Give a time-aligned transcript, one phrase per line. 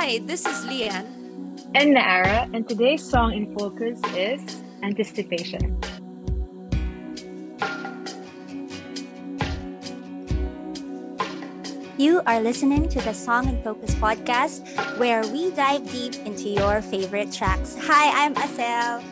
[0.00, 1.04] Hi, this is Lian.
[1.74, 4.40] And Naara, and today's song in focus is
[4.82, 5.76] Anticipation.
[11.98, 14.64] You are listening to the Song in Focus podcast,
[14.96, 17.76] where we dive deep into your favorite tracks.
[17.84, 19.04] Hi, I'm Asel.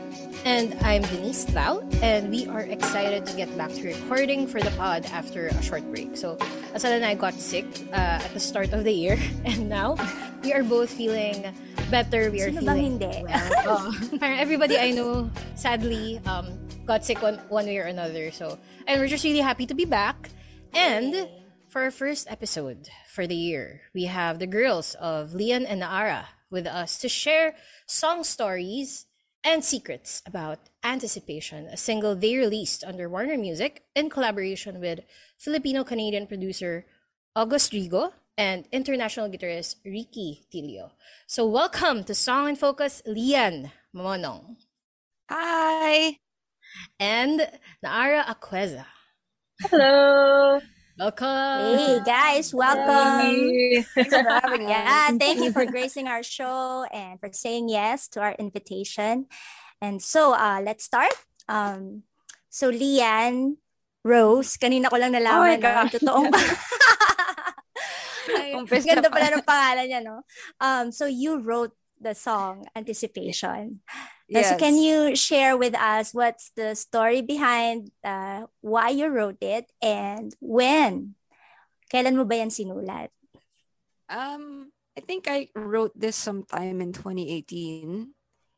[0.47, 4.71] And I'm Denise Lau, and we are excited to get back to recording for the
[4.81, 6.17] pod after a short break.
[6.17, 6.39] So,
[6.73, 10.01] Asal and I got sick uh, at the start of the year, and now
[10.49, 11.45] we are both feeling
[11.91, 12.31] better.
[12.31, 13.21] We are Sino feeling hindi?
[13.23, 13.93] well.
[13.93, 16.49] Oh, everybody I know, sadly, um,
[16.87, 18.31] got sick one, one way or another.
[18.33, 20.31] So, and we're just really happy to be back.
[20.73, 21.29] And
[21.69, 26.25] for our first episode for the year, we have the girls of Lian and Naara
[26.49, 27.55] with us to share
[27.87, 29.05] song stories
[29.45, 35.01] and secrets about Anticipation, a single they released under Warner Music in collaboration with
[35.37, 36.87] Filipino Canadian producer
[37.37, 40.95] August Rigo and international guitarist Ricky Tilio.
[41.27, 44.57] So, welcome to Song in Focus, Lian Mamonong
[45.29, 46.17] Hi.
[47.03, 47.43] and
[47.85, 48.87] Naara Aqueza.
[49.69, 50.61] Hello.
[50.99, 51.79] Welcome.
[51.79, 53.27] Hey guys, welcome.
[53.27, 53.83] Hey.
[53.95, 54.71] Thanks for having us.
[54.75, 59.27] Yeah, thank you for gracing our show and for saying yes to our invitation.
[59.83, 61.15] And so, uh, let's start.
[61.49, 62.03] Um,
[62.51, 63.59] so, Lian,
[64.03, 65.93] Rose, kanina ko lang Oh my nalaman na gosh.
[65.99, 66.31] totoong
[68.85, 70.23] Ganda pala ng pangalan niya, no?
[70.61, 73.81] Um, so, you wrote the song Anticipation.
[74.31, 79.41] Uh, So, can you share with us what's the story behind uh, why you wrote
[79.41, 81.17] it and when?
[81.89, 83.09] Kailan mo ba yan sinulat?
[84.13, 88.13] Um, I think I wrote this sometime in 2018.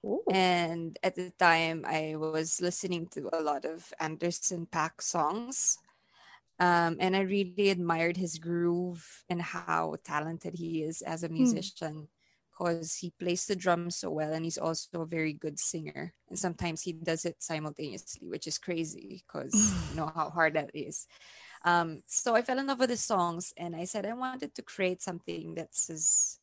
[0.06, 0.24] Ooh.
[0.32, 5.78] And at the time, I was listening to a lot of Anderson Paak songs.
[6.60, 12.08] Um, and I really admired his groove and how talented he is as a musician
[12.52, 16.14] because he plays the drums so well and he's also a very good singer.
[16.28, 20.70] And sometimes he does it simultaneously, which is crazy because you know how hard that
[20.74, 21.08] is.
[21.64, 24.62] Um, so I fell in love with his songs and I said I wanted to
[24.62, 26.38] create something that's as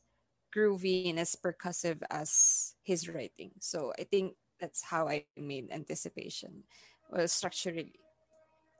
[0.56, 3.52] groovy and as percussive as his writing.
[3.60, 6.64] So I think that's how I made Anticipation.
[7.10, 7.94] Well, structurally.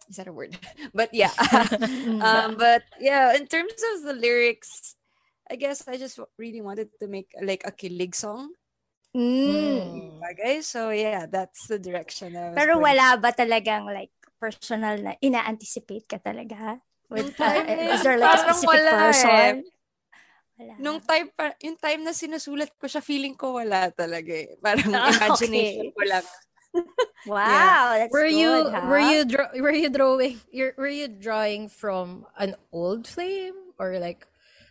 [0.10, 0.58] Is that a word?
[0.94, 1.32] but yeah.
[2.24, 4.96] um, but yeah, in terms of the lyrics,
[5.50, 8.52] I guess I just really wanted to make like a kilig song.
[9.16, 10.20] Mm.
[10.34, 12.36] Okay, so yeah, that's the direction.
[12.36, 12.84] I was Pero going.
[12.84, 16.80] wala ba talagang like personal na ina-anticipate ka talaga?
[17.10, 19.32] With, uh, eh, is there like a specific wala person?
[19.32, 19.54] eh.
[20.60, 20.74] Wala.
[20.84, 24.60] Nung time pa, yung time na sinusulat ko siya, feeling ko wala talaga eh.
[24.60, 25.96] Parang Ah, imagination okay.
[25.96, 26.26] ko lang.
[27.26, 28.88] Wow, that's were good, you huh?
[28.88, 30.40] were you draw, were you drawing
[30.78, 34.28] were you drawing from an old flame or like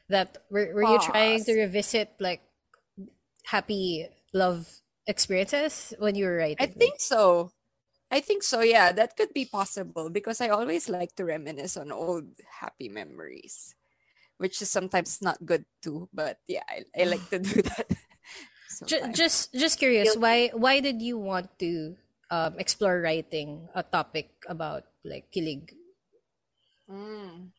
[0.09, 2.43] that were, were you trying to revisit like
[3.45, 4.67] happy love
[5.07, 7.53] experiences when you were writing I think so.
[8.11, 8.93] I think so, yeah.
[8.93, 12.27] That could be possible because I always like to reminisce on old
[12.61, 13.75] happy memories,
[14.39, 16.09] which is sometimes not good too.
[16.15, 17.91] But yeah, I, I like to do that.
[19.15, 21.95] Just just curious why why did you want to
[22.31, 25.71] um explore writing a topic about like kilig
[26.91, 27.51] Mm.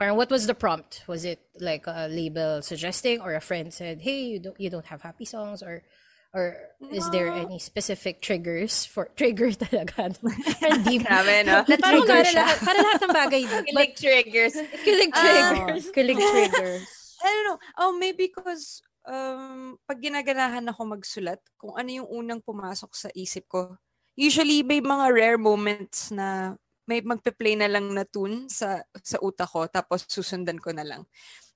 [0.00, 4.00] Parang what was the prompt was it like a label suggesting or a friend said
[4.00, 5.84] hey you don't you don't have happy songs or
[6.32, 6.56] or
[6.90, 10.32] is there any specific triggers for trigger talaga no?
[10.58, 11.62] Parang deep Grabe, no?
[11.68, 13.42] Na parang para lahat, para lahat ng bagay
[13.78, 14.56] Like triggers.
[14.82, 15.20] kilig Ah.
[15.20, 16.82] triggers Kilig triggers.
[17.24, 17.58] I don't know.
[17.78, 23.48] Oh, maybe because um, pag ginaganahan ako magsulat, kung ano yung unang pumasok sa isip
[23.48, 23.76] ko,
[24.16, 29.48] usually may mga rare moments na may magpe-play na lang na tune sa, sa utak
[29.48, 31.02] ko, tapos susundan ko na lang.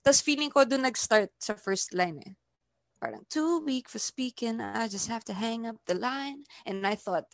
[0.01, 2.35] Tapos feeling ko doon nag-start sa first line eh.
[2.99, 6.49] Parang, too weak for speaking, I just have to hang up the line.
[6.67, 7.31] And I thought,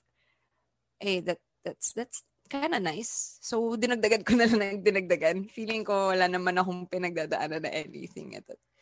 [1.01, 2.21] hey, that, that's, that's
[2.51, 3.41] kind of nice.
[3.41, 5.49] So, dinagdagan ko na lang ng dinagdagan.
[5.49, 8.74] Feeling ko wala naman akong pinagdadaanan na anything at that, at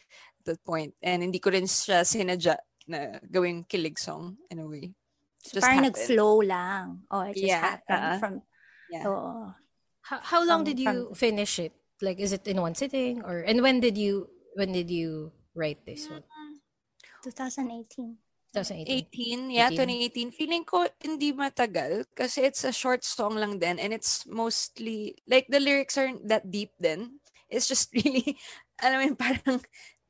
[0.44, 0.94] that point.
[1.02, 2.56] And hindi ko rin siya sinadya
[2.88, 4.90] na gawing kilig song in a way.
[5.42, 5.96] It just Parang happened.
[5.98, 6.86] nag-flow lang.
[7.10, 8.18] Oh, it just Yeah, happened uh-uh.
[8.18, 8.34] from,
[8.90, 9.04] Yeah.
[9.08, 9.54] oo.
[10.02, 11.72] how, how long From- did you from- finish it
[12.02, 14.26] like is it in one sitting or and when did you
[14.58, 16.26] when did you write this one
[17.22, 18.18] 2018.
[18.52, 20.28] 2018 18, yeah, 18.
[20.28, 20.30] 2018.
[20.36, 25.46] Feeling ko hindi matagal kasi it's a short song lang din and it's mostly, like
[25.48, 27.16] the lyrics aren't that deep then.
[27.48, 28.36] It's just really,
[28.82, 29.62] alam mo yun, parang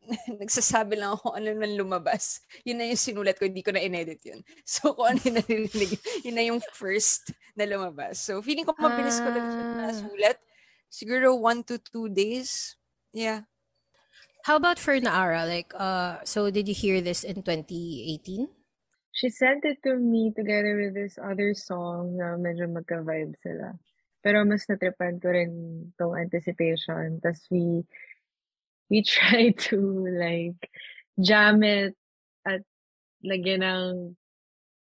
[0.43, 2.43] nagsasabi lang ako ano man lumabas.
[2.66, 4.40] Yun na yung sinulat ko, hindi ko na inedit yun.
[4.66, 5.93] So kung ano yung narinig,
[6.26, 8.19] yun na yung first na lumabas.
[8.19, 9.76] So feeling ko mabilis ko lang siya Ah.
[9.88, 10.38] nasulat.
[10.93, 12.76] Siguro one to two days.
[13.12, 13.49] Yeah.
[14.43, 15.46] How about for Naara?
[15.46, 18.50] Like, uh, so did you hear this in 2018?
[19.14, 23.78] She sent it to me together with this other song na medyo magka-vibe sila.
[24.19, 25.52] Pero mas natripan ko rin
[25.94, 27.22] tong anticipation.
[27.22, 27.87] Tapos we,
[28.93, 29.81] we try to
[30.12, 30.69] like
[31.17, 31.97] jam it
[32.44, 32.61] at
[33.25, 34.12] lagyan ng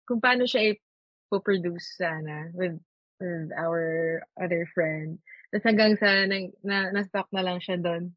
[0.08, 2.80] kung paano siya ipoproduce sana with,
[3.20, 5.20] with our other friend.
[5.52, 8.10] Tapos hanggang sa na, na, na-stock na lang siya doon.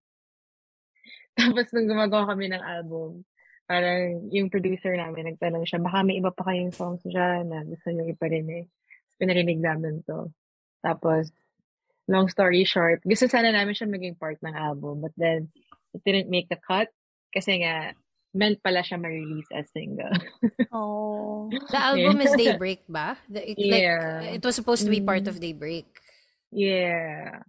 [1.37, 3.27] Tapos nung gumagawa kami ng album,
[3.67, 7.89] parang yung producer namin nagtanong siya, baka may iba pa kayong songs dyan na gusto
[7.89, 8.69] nyo iparinig.
[9.17, 10.29] Pinarinig namin to.
[10.81, 11.29] Tapos,
[12.07, 15.49] long story short, gusto sana namin siya maging part ng album, but then,
[15.93, 16.89] it didn't make the cut
[17.33, 17.93] kasi nga,
[18.33, 20.13] meant pala siya ma-release as single.
[20.73, 21.49] oh.
[21.71, 22.25] The album yeah.
[22.25, 23.17] is Daybreak ba?
[23.29, 24.19] The, it, yeah.
[24.21, 25.85] Like, it was supposed to be part of Daybreak.
[26.49, 27.45] Yeah.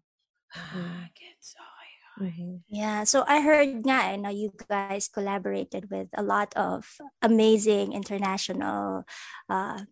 [0.55, 1.75] Ah, gets okay.
[2.15, 2.71] Mm-hmm.
[2.71, 6.87] Yeah, so I heard nga, eh, now you guys collaborated with a lot of
[7.23, 9.03] amazing international
[9.51, 9.83] uh,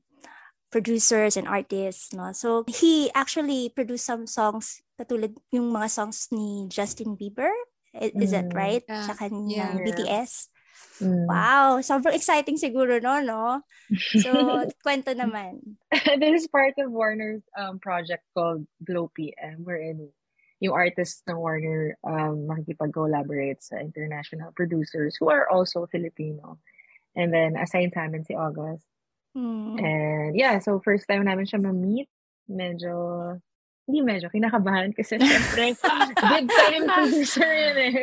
[0.73, 2.17] producers and artists.
[2.17, 2.33] No?
[2.33, 7.53] So he actually produced some songs, katulad yung mga songs ni Justin Bieber.
[7.93, 8.23] Is, mm.
[8.25, 8.83] is that right?
[8.89, 9.05] Yeah.
[9.05, 9.77] Tsaka yeah.
[9.77, 10.49] ng BTS.
[11.05, 11.27] Mm.
[11.27, 13.61] Wow, sobrang exciting siguro no, no?
[14.23, 14.31] So,
[14.87, 15.77] kwento naman.
[16.21, 20.09] this is part of Warner's um, project called Glow PM, wherein
[20.63, 26.63] yung artists ng Warner um, makikipag-collaborate sa international producers who are also Filipino.
[27.19, 28.87] And then, assigned sa amin si August.
[29.37, 29.81] Mm.
[29.81, 32.09] And yeah, so first time namin siya ma-meet.
[32.51, 32.95] Medyo,
[33.89, 35.73] hindi medyo, kinakabahan kasi syempre,
[36.33, 37.97] big time producer yun eh.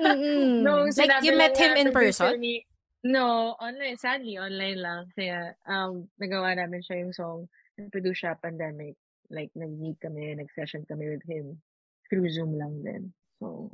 [0.00, 0.54] Mm-hmm.
[0.66, 2.40] no, like, you met him in person?
[2.40, 2.66] Ni,
[3.06, 3.96] no, online.
[3.96, 5.02] Sadly, online lang.
[5.14, 7.46] Kaya, um, nagawa namin siya yung song.
[7.78, 8.98] Nag-produce siya pandemic.
[9.30, 11.62] Like, nag-meet kami, nag-session kami with him
[12.10, 13.14] through Zoom lang din.
[13.38, 13.70] So,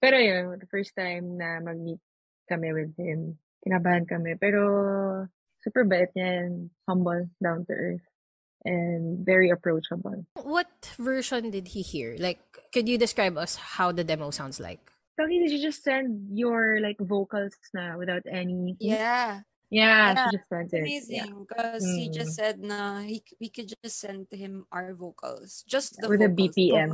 [0.00, 2.00] pero yun, the first time na mag-meet
[2.48, 4.34] kami with him, kinabahan kami.
[4.40, 4.62] Pero,
[5.64, 8.06] super bait niya and humble, down to earth,
[8.64, 10.26] and very approachable.
[10.34, 12.16] What version did he hear?
[12.18, 12.42] Like,
[12.74, 14.90] could you describe us how the demo sounds like?
[15.18, 18.76] So, did you just send your, like, vocals na without any...
[18.80, 19.42] Yeah.
[19.72, 20.84] Yeah, yeah, she just sent it.
[20.84, 21.96] Amazing, because yeah.
[21.96, 21.96] mm.
[21.96, 26.20] he just said na he we could just send him our vocals, just the with
[26.20, 26.52] vocals.
[26.52, 26.90] a BPM.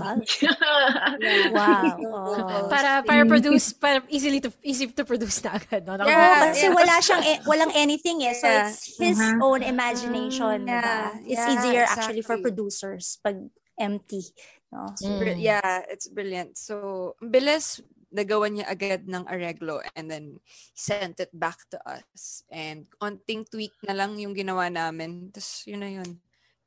[1.19, 1.51] yeah.
[1.51, 1.99] Wow.
[2.09, 2.71] Oh.
[2.71, 5.91] Para para produce para easily to easy to produce na agad.
[5.91, 6.07] No?
[6.07, 6.79] Yeah, kasi yeah.
[6.79, 8.39] wala siyang e, walang anything eh.
[8.39, 8.71] So yeah.
[8.71, 9.43] it's his uh-huh.
[9.43, 10.71] own imagination.
[10.71, 11.19] Yeah.
[11.19, 11.27] Diba?
[11.27, 11.99] It's yeah, easier exactly.
[11.99, 13.43] actually for producers pag
[13.75, 14.23] empty.
[14.71, 14.95] No?
[15.03, 15.41] Mm.
[15.41, 16.59] Yeah, it's brilliant.
[16.59, 20.41] So, bilis nagawa niya agad ng areglo and then
[20.73, 22.45] sent it back to us.
[22.49, 25.33] And konting tweak na lang yung ginawa namin.
[25.33, 26.11] Tapos yun na yun.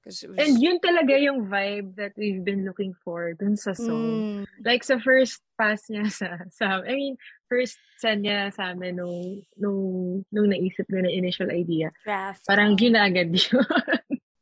[0.01, 0.25] Was...
[0.25, 4.41] And yun talaga yung vibe that we've been looking for dun sa song.
[4.41, 4.65] Mm.
[4.65, 7.15] Like sa first pass niya sa, sa I mean,
[7.45, 9.81] first send niya sa amin nung, nung,
[10.33, 11.93] nung naisip niya na initial idea.
[12.01, 12.49] Draft.
[12.49, 13.61] Parang ginagad yun.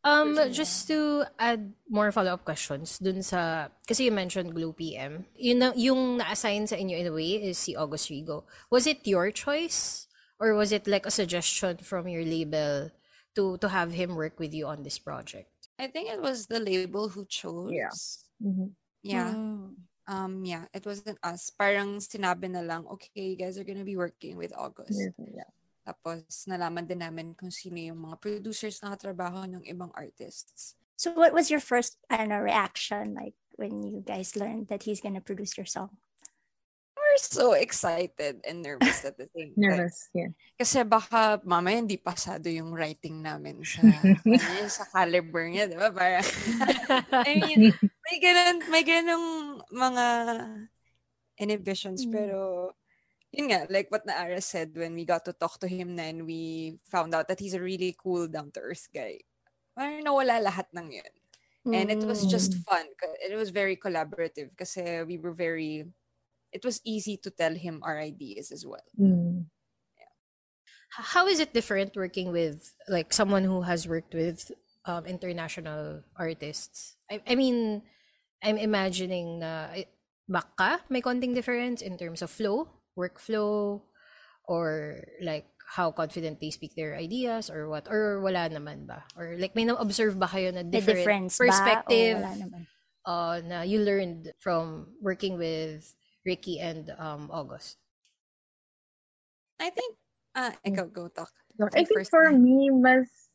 [0.04, 5.26] Um, just to add more follow-up questions dun sa, kasi you mentioned Glow PM.
[5.36, 8.48] Yun, yung na-assign sa inyo in a way is si August Rigo.
[8.72, 10.08] Was it your choice?
[10.40, 12.96] Or was it like a suggestion from your label
[13.36, 15.52] to to have him work with you on this project?
[15.76, 17.76] I think it was the label who chose.
[17.76, 17.92] Yeah.
[18.40, 18.72] Mm-hmm.
[19.04, 19.32] Yeah.
[19.36, 19.76] Mm.
[20.08, 21.52] Um, yeah, it wasn't us.
[21.52, 24.98] Parang sinabi na lang, okay, you guys are gonna be working with August.
[25.20, 25.52] Yeah.
[25.90, 30.78] Tapos nalaman din namin kung sino yung mga producers na katrabaho ng ibang artists.
[30.94, 35.26] So what was your first know, reaction like when you guys learned that he's gonna
[35.26, 35.98] produce your song?
[36.94, 39.66] We're so excited and nervous at the same time.
[39.66, 40.30] nervous, yeah.
[40.54, 43.82] Kasi baka mamaya hindi pasado yung writing namin sa
[44.78, 45.90] sa caliber niya, di ba?
[45.90, 46.22] Para,
[47.26, 50.06] I mean, may ganun, may ganung mga
[51.42, 52.14] inhibitions, mm.
[52.14, 52.70] pero
[53.32, 56.78] yun nga, like what Naara said when we got to talk to him then we
[56.90, 59.20] found out that he's a really cool, down-to-earth guy.
[59.78, 61.14] Parang nawala lahat ng yun.
[61.70, 62.64] And it was just mm.
[62.66, 62.86] fun.
[63.22, 65.86] It was very collaborative kasi we were very,
[66.52, 68.82] it was easy to tell him our ideas as well.
[68.98, 69.46] Mm.
[70.00, 70.14] Yeah.
[70.90, 74.52] How is it different working with like someone who has worked with
[74.86, 76.96] um, international artists?
[77.12, 77.84] I, I mean,
[78.42, 79.68] I'm imagining na
[80.28, 83.80] baka may konting difference in terms of flow workflow
[84.44, 89.06] or like how confident they speak their ideas or what or wala naman ba?
[89.16, 92.20] Or like may na-observe ba kayo na different perspective
[93.06, 97.78] uh, na you learned from working with Ricky and um, August?
[99.62, 99.96] I think
[100.36, 101.32] uh, ikaw go talk.
[101.78, 103.29] I think for me mas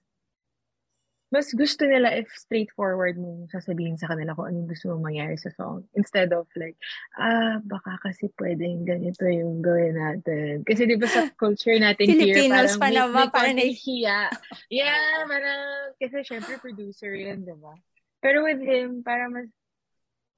[1.35, 5.51] mas gusto nila if straightforward mo sasabihin sa kanila kung anong gusto mong mangyari sa
[5.59, 5.83] song.
[5.99, 6.79] Instead of like,
[7.19, 10.63] ah, baka kasi pwedeng ganito yung gawin natin.
[10.63, 14.31] Kasi di ba sa culture natin here, parang pa may, naman, may parang hiya.
[14.71, 17.75] Yeah, parang, kasi syempre producer yun, di ba?
[18.23, 19.51] Pero with him, para mas,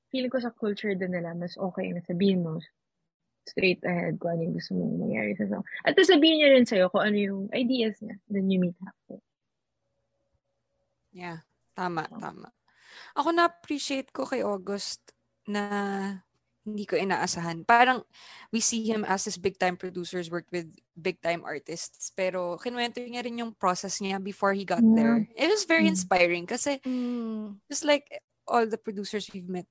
[0.08, 2.56] feeling ko sa culture din nila, mas okay na sabihin mo
[3.44, 5.64] straight ahead kung ano yung gusto mong mangyari sa song.
[5.84, 8.16] At sabihin niya rin sa'yo kung ano yung ideas niya.
[8.32, 9.20] Then you meet halfway.
[11.16, 11.40] Yeah,
[11.73, 12.52] tama, tama.
[13.16, 15.00] Ako na-appreciate ko kay August
[15.49, 15.64] na
[16.66, 17.62] hindi ko inaasahan.
[17.64, 18.02] Parang
[18.50, 20.66] we see him as his big time producers worked with
[20.99, 22.11] big time artists.
[22.12, 24.96] Pero kinuwento niya rin yung process niya before he got yeah.
[24.99, 25.16] there.
[25.38, 25.94] It was very mm.
[25.94, 27.56] inspiring kasi mm.
[27.70, 28.11] just like
[28.44, 29.70] all the producers we've met,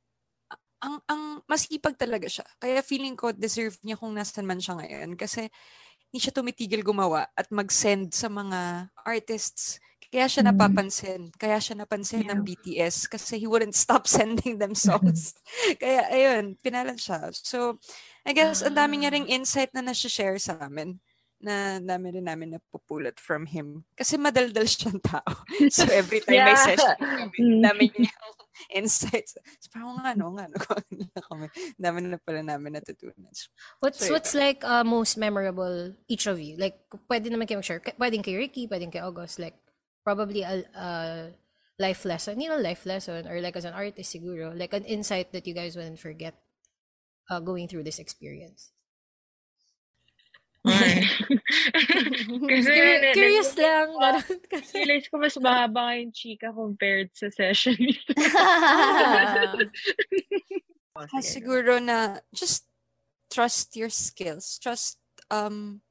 [0.80, 2.48] ang ang masipag talaga siya.
[2.58, 5.52] Kaya feeling ko deserve niya kung nasan man siya ngayon kasi
[6.10, 9.84] hindi siya tumitigil gumawa at mag-send sa mga artists
[10.16, 10.56] kaya siya mm-hmm.
[10.56, 11.22] napapansin.
[11.36, 12.32] Kaya siya napansin yeah.
[12.32, 15.36] ng BTS kasi he wouldn't stop sending them songs.
[15.82, 17.36] Kaya ayun, pinalan siya.
[17.36, 17.84] So,
[18.24, 19.36] I guess ang dami niya ring ah.
[19.36, 21.04] insight na nasi-share sa amin
[21.44, 23.84] na dami rin namin napupulot from him.
[23.94, 25.46] Kasi madaldal siyang tao.
[25.68, 26.48] So every time yeah.
[26.48, 27.60] may session kami, mm.
[27.62, 28.16] dami niya
[28.80, 29.38] insights.
[29.60, 30.58] So parang nga no, nga no,
[31.30, 31.48] kami.
[31.76, 33.32] Dami na pala namin natutunan.
[33.80, 36.56] What's so, what's like uh, most memorable each of you?
[36.58, 37.84] Like pwede naman kayo mag-share.
[37.84, 39.40] Pwedeng kay Ricky, pwedeng kay August.
[39.40, 39.60] Like
[40.04, 40.90] probably a, a
[41.80, 45.34] life lesson, you know, life lesson, or like as an artist, siguro, like an insight
[45.34, 46.36] that you guys wouldn't forget
[47.30, 48.72] uh, going through this experience.
[52.50, 53.88] kasi, Cur- curious lang.
[54.02, 54.22] Uh,
[54.74, 57.78] realize ko mas mahaba yung chika compared sa session.
[60.98, 62.66] ah, siguro na just
[63.30, 64.58] trust your skills.
[64.58, 64.98] Trust
[65.30, 65.82] um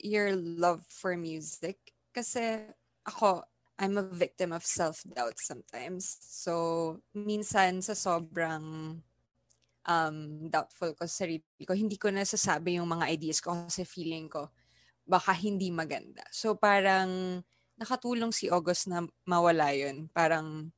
[0.00, 1.76] your love for music.
[2.14, 2.64] Kasi
[3.04, 3.44] ako,
[3.78, 6.18] I'm a victim of self-doubt sometimes.
[6.22, 9.00] So, minsan sa sobrang
[9.88, 14.28] um, doubtful ko sa sarili ko, hindi ko nasasabi yung mga ideas ko kasi feeling
[14.28, 14.50] ko
[15.04, 16.24] baka hindi maganda.
[16.32, 17.40] So, parang
[17.76, 20.08] nakatulong si August na mawala yun.
[20.10, 20.72] Parang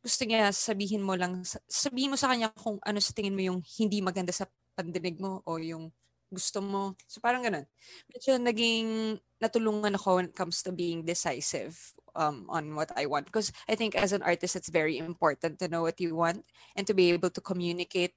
[0.00, 3.60] gusto niya sabihin mo lang, sabihin mo sa kanya kung ano sa tingin mo yung
[3.76, 5.92] hindi maganda sa pandinig mo o yung
[6.30, 6.94] gusto mo.
[7.10, 7.66] So parang ganun.
[8.14, 11.74] Medyo naging natulungan ako when it comes to being decisive
[12.14, 13.26] um, on what I want.
[13.26, 16.44] Because I think as an artist, it's very important to know what you want
[16.76, 18.14] and to be able to communicate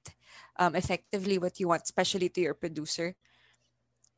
[0.58, 3.14] um, effectively what you want, especially to your producer.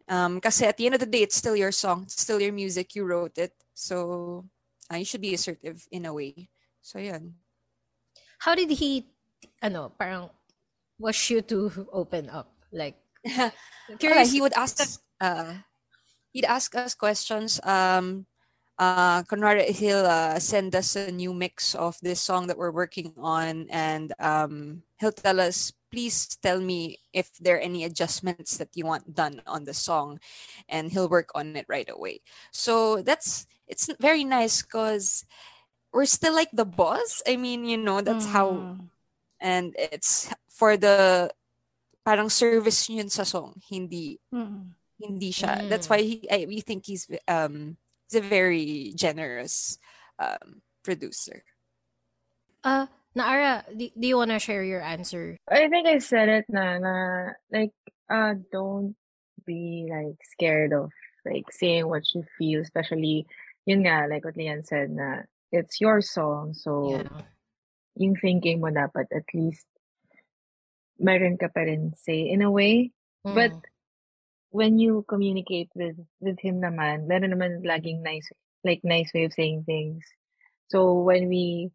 [0.08, 2.52] Um, kasi at the end of the day, it's still your song, it's still your
[2.52, 3.52] music, you wrote it.
[3.74, 4.46] So
[4.92, 6.48] uh, you should be assertive in a way.
[6.80, 7.34] So yan.
[8.38, 9.06] How did he,
[9.60, 10.30] ano, parang,
[10.98, 12.52] was you to open up?
[12.70, 12.96] Like,
[13.98, 14.32] Curious.
[14.32, 15.54] he would ask us, uh,
[16.32, 17.60] he'd ask us questions.
[17.64, 18.26] Um,
[18.78, 23.12] uh, kunwari, he'll uh, send us a new mix of this song that we're working
[23.16, 28.68] on, and um, he'll tell us, please tell me if there are any adjustments that
[28.74, 30.20] you want done on the song,
[30.68, 32.20] and he'll work on it right away.
[32.52, 35.24] So that's it's very nice because
[35.92, 37.22] we're still like the boss.
[37.26, 38.32] I mean, you know, that's mm.
[38.32, 38.76] how,
[39.40, 41.30] and it's for the
[42.04, 44.70] parang service yun sa song, hindi mm.
[45.00, 45.64] hindi siya.
[45.64, 45.68] Mm.
[45.68, 47.76] That's why he, I, we think he's um
[48.08, 49.78] he's a very generous
[50.18, 51.44] um producer.
[52.64, 52.86] Uh
[53.16, 55.38] Naara, do, do you want to share your answer?
[55.48, 57.72] I think I said it na, na like
[58.10, 58.94] uh don't
[59.46, 60.90] be like scared of
[61.24, 63.26] like saying what you feel, especially
[63.64, 67.22] yun nga, like what Lian said na it's your song, so yeah.
[67.96, 69.66] yung thinking mo dapat at least
[70.98, 72.92] meron ka pa rin say in a way.
[73.26, 73.34] Mm.
[73.34, 73.54] But
[74.56, 78.32] when you communicate with with him naman, meron naman laging nice
[78.64, 80.00] like nice way of saying things.
[80.72, 81.68] So when we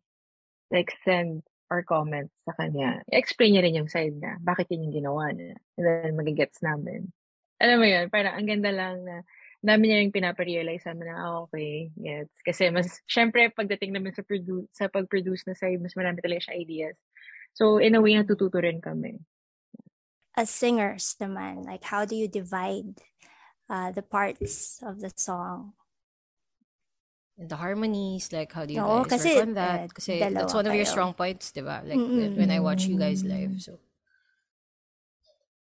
[0.73, 4.41] like send our comments sa kanya, explain niya rin yung side niya.
[4.41, 5.61] Bakit yun yung ginawa niya?
[5.77, 7.13] And then magigets namin.
[7.61, 9.21] Alam mo yun, parang ang ganda lang na
[9.61, 12.33] dami niya yung pinaparealize namin na, ah, okay, gets.
[12.41, 16.57] Kasi mas, syempre, pagdating naman sa, produ- sa pag-produce na side, mas marami talaga siya
[16.57, 16.97] ideas.
[17.53, 19.21] So, in a way, natututo rin kami.
[20.37, 23.03] As singers naman, like how do you divide
[23.67, 25.73] uh, the parts of the song?
[27.35, 29.79] And the harmonies, like how do you Oo, guys kasi, work on that?
[29.79, 31.83] Uh, kasi that's one of your strong points, di ba?
[31.83, 32.37] Like mm-hmm.
[32.37, 33.59] when I watch you guys live.
[33.59, 33.81] So,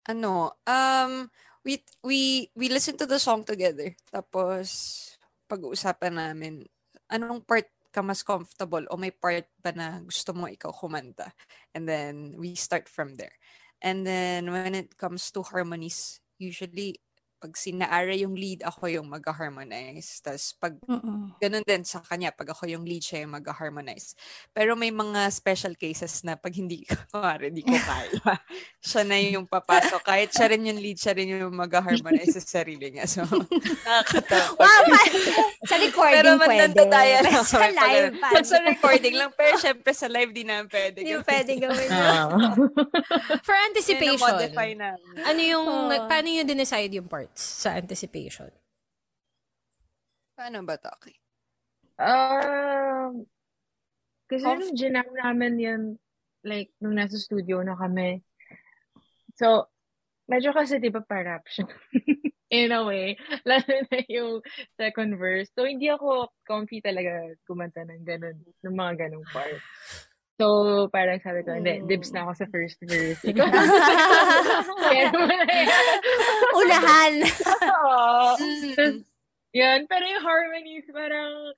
[0.07, 1.31] ano, um,
[1.67, 3.91] we we we listen to the song together.
[4.07, 5.15] Tapos
[5.51, 6.63] pag-uusapan namin
[7.11, 11.31] anong part ka mas comfortable o may part ba na gusto mo ikaw kumanta.
[11.75, 13.35] And then we start from there.
[13.81, 16.99] And then when it comes to harmonies, usually
[17.37, 20.25] pag sinaara yung lead, ako yung mag-harmonize.
[20.25, 21.37] Tapos pag Mm-mm.
[21.37, 24.17] ganun din sa kanya, pag ako yung lead, siya yung mag-harmonize.
[24.57, 28.41] Pero may mga special cases na pag hindi ko, kumari, hindi ko kaya,
[28.81, 30.01] siya na yung papasok.
[30.01, 33.05] Kahit siya rin yung lead, siya rin yung mag-harmonize sa sarili niya.
[33.05, 33.21] So,
[33.85, 34.57] nakakatawa.
[34.57, 34.81] Wow,
[35.69, 36.73] sa recording pero pwede.
[36.73, 37.45] Pero tayo lang.
[37.45, 38.11] Sa live.
[38.33, 39.29] Pag, sa recording lang.
[39.37, 41.05] Pero syempre sa live, di namin pwede.
[41.05, 41.89] Hindi pwede gawin.
[43.45, 44.33] For anticipation,
[45.21, 46.05] ano yung, oh.
[46.09, 47.26] paano yung dinecide yung part?
[47.27, 48.47] Parts sa anticipation?
[50.37, 51.11] Paano ba, Taki?
[51.99, 53.25] Um,
[54.31, 55.81] kasi Off- nung ginam namin yan,
[56.47, 58.21] like, nung nasa studio na kami.
[59.35, 59.67] So,
[60.29, 61.67] medyo kasi di ba parap siya.
[62.47, 63.19] In a way.
[63.49, 64.39] Lalo na yung
[64.79, 65.51] second verse.
[65.51, 69.59] So, hindi ako comfy talaga kumanta ng ganun, ng mga ganung part.
[70.37, 73.17] So, parang sabi ko, hindi, dibs na ako sa first verse.
[73.33, 73.49] Ikaw.
[76.61, 77.13] Unahan.
[77.65, 78.37] Oo.
[78.37, 79.01] Mm.
[79.57, 79.79] yan.
[79.89, 81.57] Pero yung harmonies, parang,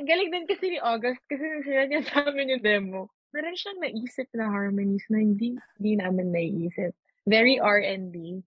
[0.00, 3.12] ang galing din kasi ni August kasi sila niya sa amin yung demo.
[3.36, 6.96] Meron siyang naisip na harmonies na hindi, hindi namin naiisip.
[7.28, 8.40] Very R&B.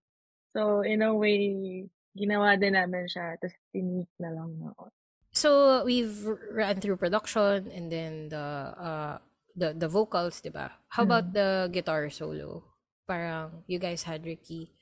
[0.58, 1.86] So, in a way,
[2.18, 4.90] ginawa din namin siya, tapos tinweak na lang ako.
[5.34, 5.50] So,
[5.86, 8.46] we've run through production and then the
[8.78, 9.18] uh,
[9.56, 10.74] the the vocals, 'di ba?
[10.90, 11.34] How about mm.
[11.34, 12.66] the guitar solo?
[13.06, 14.74] Parang you guys had Ricky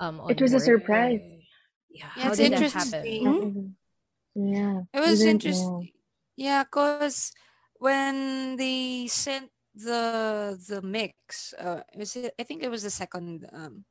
[0.00, 0.62] um on It was board.
[0.62, 1.24] a surprise.
[1.88, 3.04] Yeah, yeah how did that happen?
[3.04, 3.66] Mm-hmm.
[4.38, 4.76] Yeah.
[4.92, 5.90] It was interesting.
[6.36, 7.32] Yeah, cuz
[7.78, 13.48] when they sent the the mix, uh it was I think it was the second
[13.54, 13.86] um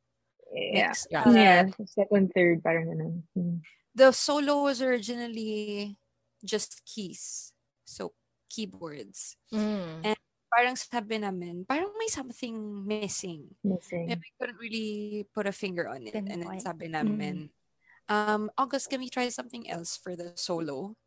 [0.53, 0.91] yeah.
[0.91, 1.08] mix.
[1.10, 1.63] Yeah, uh, yeah.
[1.88, 3.13] second third parang ganun.
[3.34, 3.63] Mm.
[3.98, 5.98] The solo was originally
[6.46, 7.51] just keys.
[7.88, 8.13] So
[8.51, 9.36] keyboards.
[9.51, 10.16] Mm.
[10.57, 13.45] Parang sabi namin, parang may something missing.
[13.61, 14.09] Missing.
[14.09, 16.17] And we couldn't really put a finger on it.
[16.17, 18.09] And then sabi namin, mm.
[18.09, 20.97] um, August, can we try something else for the solo?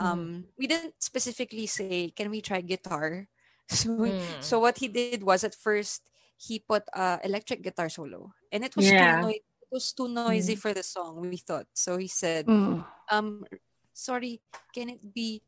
[0.00, 0.42] Um, mm.
[0.56, 3.28] We didn't specifically say, can we try guitar?
[3.68, 4.22] So, mm.
[4.38, 6.06] so what he did was at first,
[6.38, 8.30] he put uh, electric guitar solo.
[8.54, 9.18] And it was yeah.
[9.18, 9.42] too noisy.
[9.42, 10.62] It was too noisy mm.
[10.62, 11.66] for the song, we thought.
[11.74, 12.86] So he said, mm.
[13.10, 13.44] um,
[13.92, 14.40] sorry,
[14.72, 15.42] can it be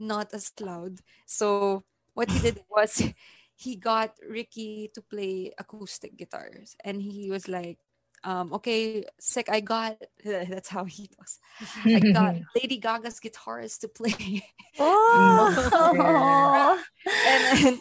[0.00, 0.96] not as loud?
[1.26, 1.84] So
[2.18, 2.98] what he did was
[3.54, 7.78] he got Ricky to play acoustic guitars and he was like
[8.24, 11.38] um, okay, sick, I got, that's how he talks.
[11.86, 14.42] I got Lady Gaga's guitarist to play.
[14.76, 16.82] Oh!
[17.06, 17.78] and, and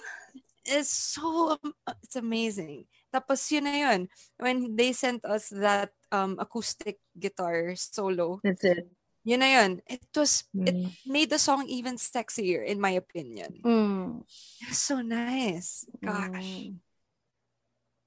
[0.64, 1.58] it's so,
[2.04, 2.86] it's amazing.
[3.12, 4.08] Tapos yun na yun.
[4.38, 8.40] When they sent us that um, acoustic guitar solo.
[8.44, 8.86] That's it.
[9.28, 9.82] Yun na yun.
[9.84, 10.68] It was, mm.
[10.72, 13.60] it made the song even sexier, in my opinion.
[13.60, 14.24] Mm.
[14.64, 15.84] It was so nice.
[16.00, 16.32] Gosh.
[16.32, 16.80] Mm.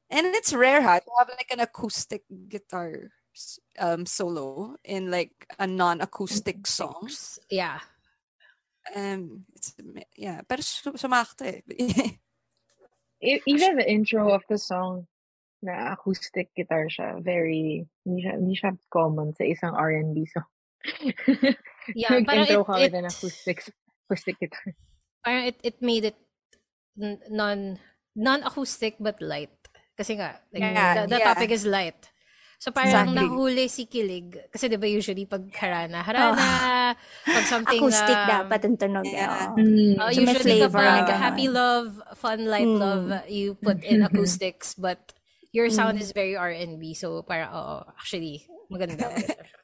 [0.08, 3.12] And it's rare, ha, to have like an acoustic guitar
[3.78, 7.10] um, solo in like a non-acoustic song.
[7.50, 7.80] Yeah.
[8.96, 9.74] Um, it's,
[10.16, 11.60] yeah, pero sumakto eh.
[13.46, 15.06] Even the intro of the song,
[15.60, 20.48] na acoustic guitar siya, very, hindi siya, hindi siya common sa isang R&B song.
[21.94, 23.64] Yeah, Nag-intro ka with an acoustic,
[24.06, 24.74] acoustic guitar.
[25.24, 26.18] Parang it, it made it
[27.30, 27.78] non
[28.16, 29.52] non-acoustic but light.
[29.96, 31.28] Kasi nga, like, yeah, the, the yeah.
[31.34, 32.08] topic is light.
[32.60, 33.16] So parang exactly.
[33.16, 34.36] nahuli si Kilig.
[34.52, 36.92] Kasi di ba usually pag harana, harana, oh.
[37.24, 38.44] pag something Acoustic na...
[38.44, 39.08] dapat ang tunog.
[39.08, 39.56] Yeah.
[39.56, 39.96] Mm.
[39.96, 42.76] Uh, so usually kapag happy love, fun light mm.
[42.76, 44.76] love, you put in acoustics.
[44.76, 45.00] But
[45.56, 46.04] your sound mm.
[46.04, 46.92] is very R&B.
[46.92, 49.08] So parang, oo, actually, maganda.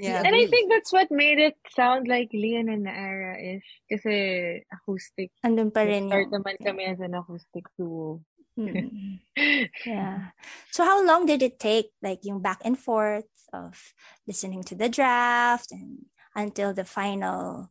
[0.00, 3.68] maganda Yeah, and I think that's what made it sound like Leon and Naara-ish.
[3.90, 5.30] Kasi acoustic.
[5.44, 6.08] Andun pa rin.
[6.08, 8.24] Start naman kami as an acoustic duo.
[8.56, 9.20] Hmm.
[9.86, 10.32] yeah.
[10.70, 13.94] So how long did it take, like yung back and forth of
[14.26, 17.70] listening to the draft and until the final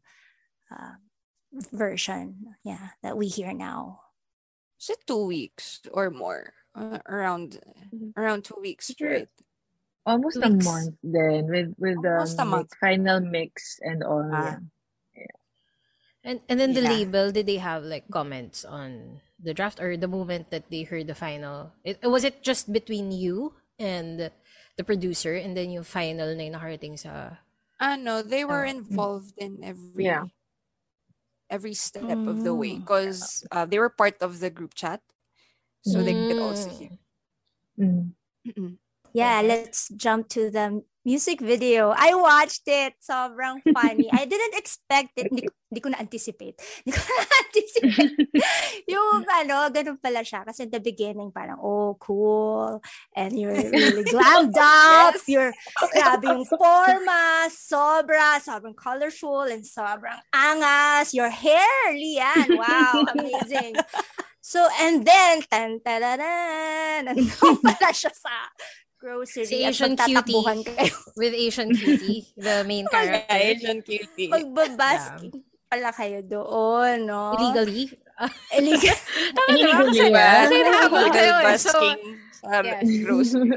[0.72, 1.02] uh,
[1.74, 4.02] version, yeah, that we hear now?
[4.80, 6.54] Is it two weeks or more?
[6.76, 7.60] Uh, around
[7.92, 8.14] mm-hmm.
[8.16, 9.28] around two weeks, right?
[10.10, 14.26] Almost a month then with with the um, final mix and all.
[14.34, 14.58] Ah.
[15.14, 15.36] Yeah.
[16.26, 16.98] And and then the yeah.
[16.98, 21.06] label, did they have like comments on the draft or the moment that they heard
[21.06, 21.72] the final?
[21.86, 24.34] It was it just between you and
[24.80, 27.38] the producer and then yung final na nakarating sa
[27.80, 30.28] Ah no, they were uh, involved in every yeah.
[31.50, 32.28] every step mm.
[32.28, 33.56] of the way because mm.
[33.56, 35.00] uh, they were part of the group chat,
[35.88, 36.06] so mm.
[36.06, 37.00] they could also hear.
[37.80, 38.12] Mm.
[39.14, 41.90] Yeah, let's jump to the music video.
[41.96, 42.94] I watched it.
[43.02, 44.10] Sobrang funny.
[44.12, 45.32] I didn't expect it.
[45.32, 46.60] Hindi, hindi ko na-anticipate.
[46.86, 48.16] Hindi ko na-anticipate.
[48.94, 50.46] yung ano, ganun pala siya.
[50.46, 52.78] Kasi in the beginning, parang, oh, cool.
[53.16, 55.18] And you're really glammed up.
[55.18, 55.26] yes.
[55.26, 55.54] You're,
[55.98, 57.50] grabe yung forma.
[57.50, 58.38] Sobra.
[58.38, 61.14] Sobrang colorful and sobrang angas.
[61.18, 62.54] Your hair, Lian.
[62.54, 63.74] Wow, amazing.
[64.42, 68.50] So, and then, tan tararan, nandun pala siya sa
[69.00, 70.92] grocery si Asian cutie kayo.
[71.20, 73.32] with Asian cutie, the main character.
[73.32, 74.28] Asian cutie.
[74.28, 75.72] Magbabasking yeah.
[75.72, 77.34] pala kayo doon, no?
[77.40, 77.96] Illegally.
[78.60, 78.98] Illegal.
[79.48, 80.44] Illegally ba?
[80.44, 81.34] Kasi nakakuha kayo.
[81.40, 82.00] Basking
[82.36, 82.60] sa
[83.08, 83.50] grocery.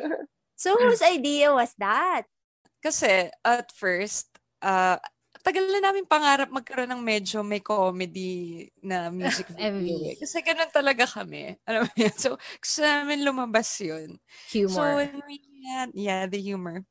[0.55, 2.31] So, whose idea was that?
[2.79, 4.31] Kasi, at first,
[4.63, 5.03] uh,
[5.43, 10.15] tagal na namin pangarap magkaroon ng medyo may comedy na music video.
[10.17, 11.59] Kasi ganun talaga kami.
[11.69, 12.15] Alam mo yun?
[12.15, 14.17] So, gusto namin lumabas yun.
[14.55, 14.73] Humor.
[14.73, 16.87] So, when we had, yeah, the humor.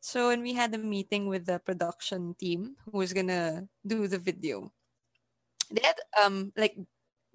[0.00, 4.18] So, when we had a meeting with the production team who was gonna do the
[4.18, 4.72] video,
[5.68, 6.74] they had, um, like,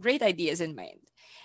[0.02, 1.00] great ideas in mind.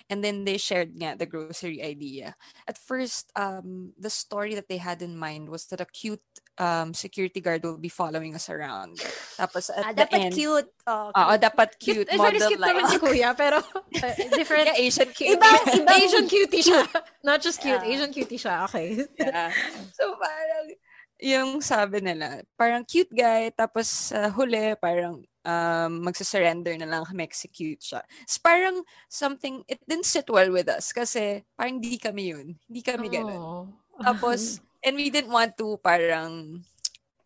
[0.09, 2.35] And then they shared nga the grocery idea.
[2.67, 6.19] At first, um, the story that they had in mind was that a cute
[6.59, 8.99] um, security guard will be following us around.
[9.39, 10.67] Tapos at ah, the dapat end, cute.
[10.83, 12.03] Oh, Oo, dapat cute.
[12.11, 12.75] Cute, model cute like.
[12.75, 14.67] naman si Kuya, pero uh, different.
[14.67, 15.39] yeah, Asian cute.
[15.39, 16.83] Ibang, ibang Asian cutie siya.
[17.27, 17.91] Not just cute, yeah.
[17.95, 18.67] Asian cutie siya.
[18.67, 18.99] Okay.
[19.15, 19.55] yeah.
[19.95, 20.75] So parang,
[21.21, 27.21] yung sabi nila, parang cute guy, tapos uh, huli, parang um, magsasurrender na lang kami
[27.21, 28.01] execute siya.
[28.25, 32.47] It's parang something, it didn't sit well with us kasi parang hindi kami yun.
[32.65, 33.37] Hindi kami ganun.
[33.37, 33.65] Oh.
[34.01, 36.65] Tapos, and we didn't want to parang,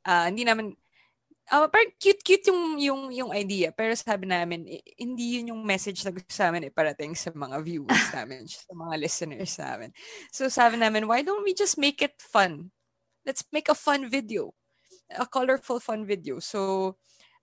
[0.04, 0.76] uh, hindi naman,
[1.56, 3.72] uh, parang cute-cute yung, yung, yung idea.
[3.72, 8.06] Pero sabi namin, eh, hindi yun yung message na gusto namin iparating sa mga viewers
[8.16, 9.90] namin, sa mga listeners namin.
[10.36, 12.75] So sabi namin, why don't we just make it fun?
[13.26, 14.54] Let's make a fun video.
[15.10, 16.40] A colorful fun video.
[16.40, 16.96] So,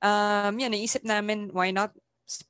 [0.03, 1.92] um, yan, naisip namin, why not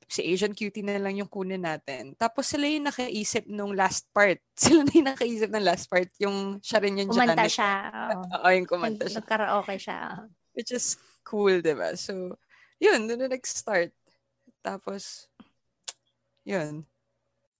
[0.07, 2.15] si Asian Cutie na lang yung kunin natin.
[2.15, 4.39] Tapos sila yung nakaisip nung last part.
[4.59, 6.07] Sila na yung nakaisip ng last part.
[6.21, 7.51] Yung siya rin yung Kumanta Janet.
[7.51, 7.73] siya.
[8.39, 9.19] Oo, yung kumanta siya.
[9.19, 9.99] Nagkaraoke siya.
[10.53, 11.97] Which is cool, di ba?
[11.97, 12.37] So,
[12.79, 13.91] yun, doon na nag-start.
[14.61, 15.27] Tapos,
[16.45, 16.85] yun.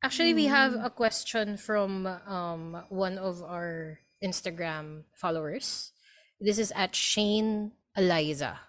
[0.03, 5.91] Actually, we have a question from um, one of our Instagram followers.
[6.39, 8.59] This is at Shane Eliza.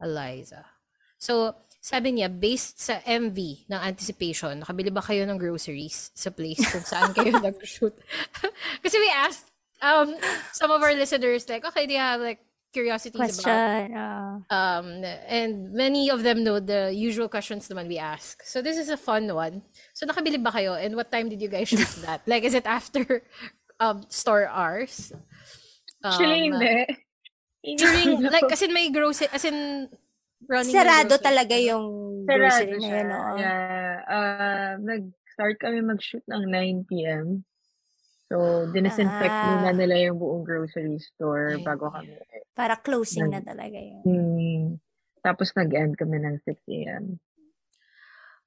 [0.00, 0.64] Eliza.
[1.18, 6.64] So, sabi niya, based sa MV ng Anticipation, nakabili ba kayo ng groceries sa place
[6.72, 7.92] kung saan kayo nag-shoot?
[8.84, 9.52] Kasi we asked
[9.84, 10.16] um,
[10.52, 12.40] some of our listeners, like, okay, do you have like
[12.72, 14.42] curiosities Question, about...
[14.50, 14.54] Uh...
[14.54, 18.42] Um, and many of them know the usual questions naman we ask.
[18.42, 19.62] So this is a fun one.
[19.94, 20.74] So nakabili ba kayo?
[20.74, 22.26] And what time did you guys shoot that?
[22.26, 23.22] like, is it after
[23.80, 25.12] um, store hours?
[26.02, 26.76] Um, Actually, hindi.
[27.80, 29.88] During, like, as in may grocery, as in
[30.44, 33.20] running Sarado talaga yung grocery na yun, no?
[33.40, 33.92] Yeah.
[34.04, 37.44] Uh, nag-start kami mag-shoot ng 9 p.m.
[38.28, 39.48] So, dinisinfect ah.
[39.60, 42.16] muna nila yung buong grocery store Ay, bago kami.
[42.56, 44.02] Para closing nag, na talaga yun.
[44.04, 44.64] Hmm,
[45.24, 47.04] tapos nag-end kami ng 6 a.m.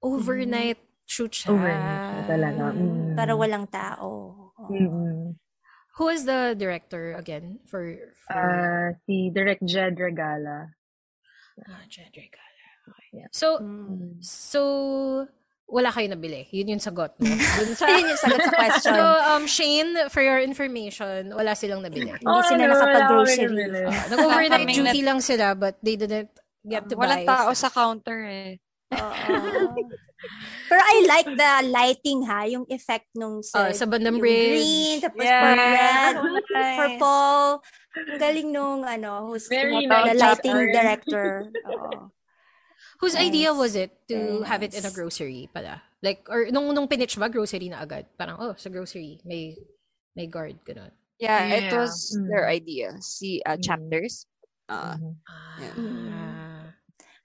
[0.02, 1.10] Overnight mm.
[1.10, 1.50] shoot siya.
[1.54, 2.64] Overnight siya talaga.
[2.74, 3.16] Mm.
[3.18, 4.10] Para walang tao.
[4.60, 4.70] Oh.
[4.70, 5.32] Mm-hmm.
[5.98, 7.98] Who is the director again for,
[8.30, 8.38] for...
[8.38, 10.70] Uh, si Direct Jed Regala.
[11.66, 12.66] Ah, Jed Regala.
[12.86, 13.26] Okay.
[13.26, 13.30] Yeah.
[13.34, 14.22] So, mm.
[14.22, 15.28] so
[15.68, 16.48] wala kayo nabili.
[16.54, 17.28] Yun yung sagot mo.
[17.60, 18.96] Dun sa, yun yung sagot sa question.
[18.96, 22.16] So, um, Shane, for your information, wala silang nabili.
[22.16, 23.46] Hindi oh, sila no, nakapag-grocery.
[23.84, 26.32] Uh, Nag-overnight duty lang sila, but they didn't
[26.64, 27.10] get to buy.
[27.10, 28.62] Walang tao sa counter eh.
[30.68, 34.60] Pero I like the lighting ha, yung effect nung sa, uh, sa bandang bridge.
[34.60, 35.56] Green, tapos yeah.
[35.56, 36.16] red,
[36.54, 36.78] nice.
[36.78, 37.64] purple.
[37.98, 41.48] Ang galing nung ano, who's Very the lighting director.
[41.72, 42.12] Oo.
[43.00, 43.30] Whose nice.
[43.30, 44.48] idea was it to nice.
[44.50, 45.82] have it in a grocery pala?
[46.04, 48.06] Like, or nung, nung pinitch ba, grocery na agad?
[48.18, 49.56] Parang, oh, sa grocery, may
[50.18, 50.92] may guard, ganun.
[51.22, 51.56] Yeah, yeah.
[51.58, 52.28] it was mm.
[52.30, 52.98] their idea.
[53.02, 54.26] See, uh, chapters.
[54.70, 55.14] Uh, mm-hmm.
[55.62, 55.76] yeah.
[55.78, 56.37] Mm.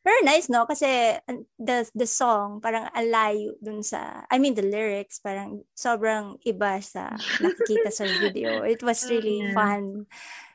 [0.02, 0.66] Very nice, no?
[0.66, 1.14] Kasi
[1.58, 7.14] the, the song, parang alayo dun sa, I mean, the lyrics, parang sobrang iba sa
[7.42, 8.66] nakikita sa video.
[8.66, 9.54] It was really yeah.
[9.54, 10.06] fun,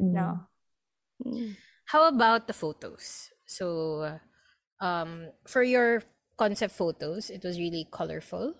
[0.03, 0.11] mm.
[0.11, 0.51] no?
[1.23, 1.55] Mm.
[1.87, 3.31] How about the photos?
[3.47, 4.19] So,
[4.81, 6.03] um, for your
[6.35, 8.53] concept photos, it was really colorful.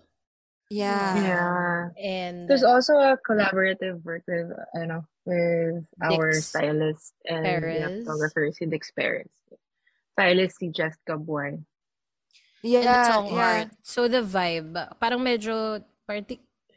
[0.70, 1.20] Yeah.
[1.20, 1.88] Yeah.
[2.00, 8.04] And there's also a collaborative work with, I know, with our Dix stylist and Perez.
[8.04, 9.28] photographer, si Dix Perez
[10.18, 11.62] stylist si Jessica Buay.
[12.66, 13.38] Yeah, and the song yeah.
[13.38, 13.70] art.
[13.86, 16.26] So the vibe, parang medyo parang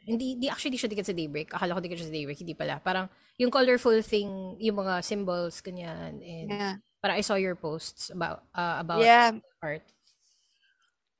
[0.06, 1.50] hindi, di actually di siya dikit sa Daybreak.
[1.50, 2.78] Akala ko dikit siya sa Daybreak, hindi pala.
[2.78, 6.22] Parang yung colorful thing, yung mga symbols, kanyan.
[6.22, 6.74] And yeah.
[7.02, 9.34] parang I saw your posts about uh, about yeah.
[9.58, 9.82] art.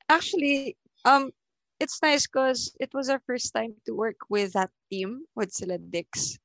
[0.07, 1.35] Actually, um,
[1.83, 5.83] it's nice because it was our first time to work with that team, with sila
[5.83, 6.39] Dix.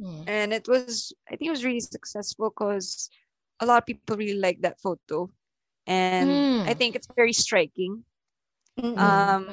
[0.00, 0.24] Mm.
[0.24, 3.12] And it was, I think it was really successful because
[3.62, 5.30] a lot of people really like that photo.
[5.86, 6.66] And mm.
[6.66, 8.02] I think it's very striking.
[8.78, 8.98] Mm-hmm.
[8.98, 9.46] Um,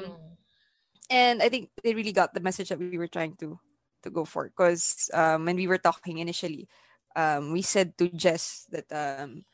[1.08, 3.58] and I think they really got the message that we were trying to
[4.02, 4.50] to go for.
[4.50, 6.66] Because um, when we were talking initially,
[7.14, 9.46] um, we said to Jess that um,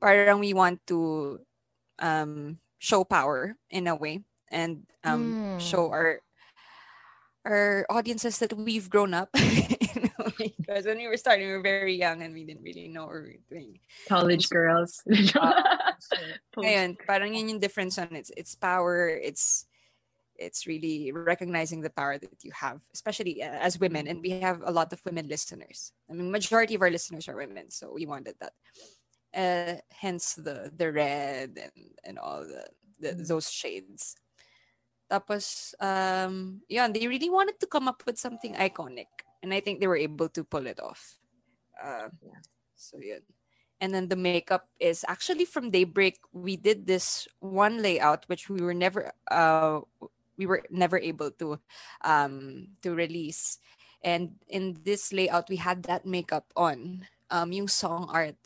[0.00, 1.40] parang we want to
[1.98, 5.60] um, show power in a way and um, mm.
[5.60, 6.22] show our
[7.44, 9.28] our audiences that we've grown up
[10.38, 13.22] because when we were starting we were very young and we didn't really know what
[13.22, 13.78] we were doing.
[14.08, 15.02] College so, girls.
[15.34, 15.92] Uh,
[16.60, 19.64] so, parang yun yung difference on it's it's power it's
[20.36, 24.06] it's really recognizing the power that you have especially uh, as women.
[24.08, 25.92] And we have a lot of women listeners.
[26.10, 28.52] I mean majority of our listeners are women so we wanted that.
[29.34, 32.66] Uh, hence the the red and and all the,
[33.00, 33.26] the mm.
[33.26, 34.14] those shades.
[35.10, 39.06] Tapos, um, yeah, they really wanted to come up with something iconic.
[39.44, 41.20] And I think they were able to pull it off.
[41.76, 42.40] Uh, yeah.
[42.80, 43.20] So, yeah.
[43.76, 46.16] And then the makeup is actually from Daybreak.
[46.32, 49.84] We did this one layout, which we were never, uh,
[50.40, 51.60] we were never able to,
[52.00, 53.60] um, to release.
[54.00, 58.40] And in this layout, we had that makeup on, um, yung song art.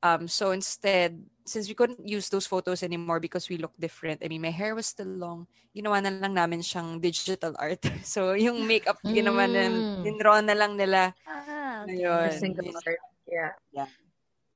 [0.00, 4.22] Um, so instead, since we couldn't use those photos anymore because we look different.
[4.24, 5.46] I mean, my hair was still long.
[5.74, 7.82] Ginawa na lang namin siyang digital art.
[8.04, 9.14] So, yung makeup, mm.
[9.14, 9.62] ginawa na,
[10.02, 11.14] dinraw na lang nila.
[11.26, 11.84] Ah.
[11.88, 12.30] Ayun.
[12.38, 13.02] Single art.
[13.26, 13.52] Yeah.
[13.72, 13.90] Yeah.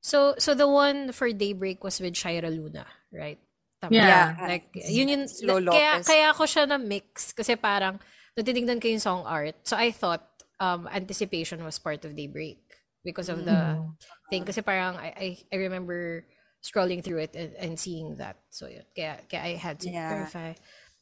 [0.01, 3.39] So, so the one for Daybreak was with Shira Luna, right?
[3.81, 3.93] Tama.
[3.93, 4.37] Yeah.
[4.39, 7.99] Like, yun yun, Slow kaya, kaya ako siya na mix kasi parang,
[8.37, 9.55] natitignan ko yung song art.
[9.67, 10.23] So, I thought
[10.59, 12.61] um, Anticipation was part of Daybreak
[13.03, 13.97] because of the mm.
[14.29, 14.45] thing.
[14.45, 16.23] Kasi parang, I, I, I remember
[16.63, 18.37] scrolling through it and, and seeing that.
[18.49, 20.09] So yeah, kaya, kaya I had to yeah.
[20.09, 20.53] verify.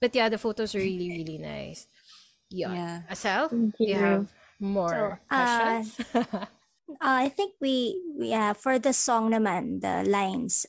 [0.02, 1.88] But yeah, the photos are really, really nice.
[2.50, 2.74] Yeah.
[2.74, 3.02] yeah.
[3.10, 3.74] Asel, you.
[3.80, 3.96] you.
[3.96, 6.00] have more so, uh, questions?
[6.15, 6.46] uh,
[7.02, 10.65] I think we, yeah, for the song naman, the lines,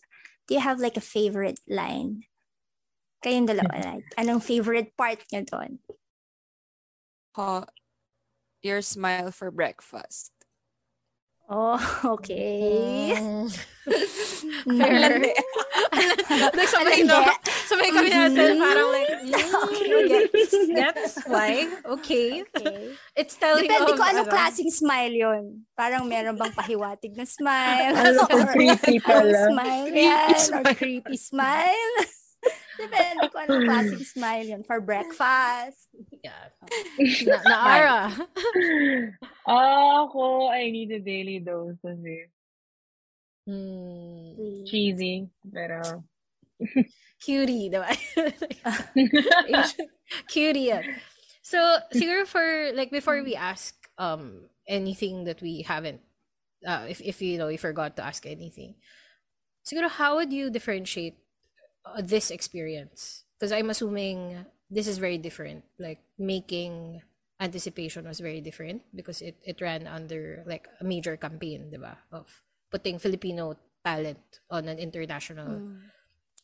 [0.48, 2.22] do you have like a favorite line?
[3.24, 5.78] Kayong dalawa, like, anong favorite part nyo doon?
[7.36, 7.64] Oh,
[8.62, 10.35] your smile for breakfast.
[11.46, 11.78] Oh,
[12.18, 13.14] okay.
[13.14, 13.46] Mm.
[14.66, 15.22] Fair.
[16.50, 17.22] Nagsabay no?
[17.70, 19.86] Sabay kami na sa parang like, mm, okay.
[20.10, 21.70] gets, gets, why?
[21.86, 22.42] Okay.
[22.50, 22.98] okay.
[23.14, 24.34] It's telling Depende of, ko anong ano.
[24.34, 25.44] klaseng smile yon.
[25.78, 27.94] Parang meron bang pahiwatig na smile?
[27.94, 29.46] Ano, or creepy pala.
[29.46, 31.94] Smile yan, or creepy smile.
[32.76, 34.62] Depende ko anong klaseng smile yun.
[34.64, 35.88] For breakfast.
[36.22, 36.52] Yeah.
[37.26, 38.00] na, na Ara.
[40.06, 42.30] ako, I need a daily dose of it.
[43.48, 44.66] Mm.
[44.66, 46.04] Cheesy, pero...
[47.22, 47.90] Cutie, diba?
[50.28, 50.84] Cutie yan.
[51.42, 51.58] So,
[51.92, 56.00] siguro for, like, before we ask um anything that we haven't,
[56.66, 58.74] uh, if, if, you know, we forgot to ask anything,
[59.64, 61.16] siguro, how would you differentiate
[61.86, 63.24] uh, this experience.
[63.38, 65.64] Because i'm assuming this is very different.
[65.78, 67.02] Like making
[67.38, 72.26] anticipation was very different because it, it ran under like a major campaign diba, of
[72.72, 75.78] putting filipino talent on an international mm.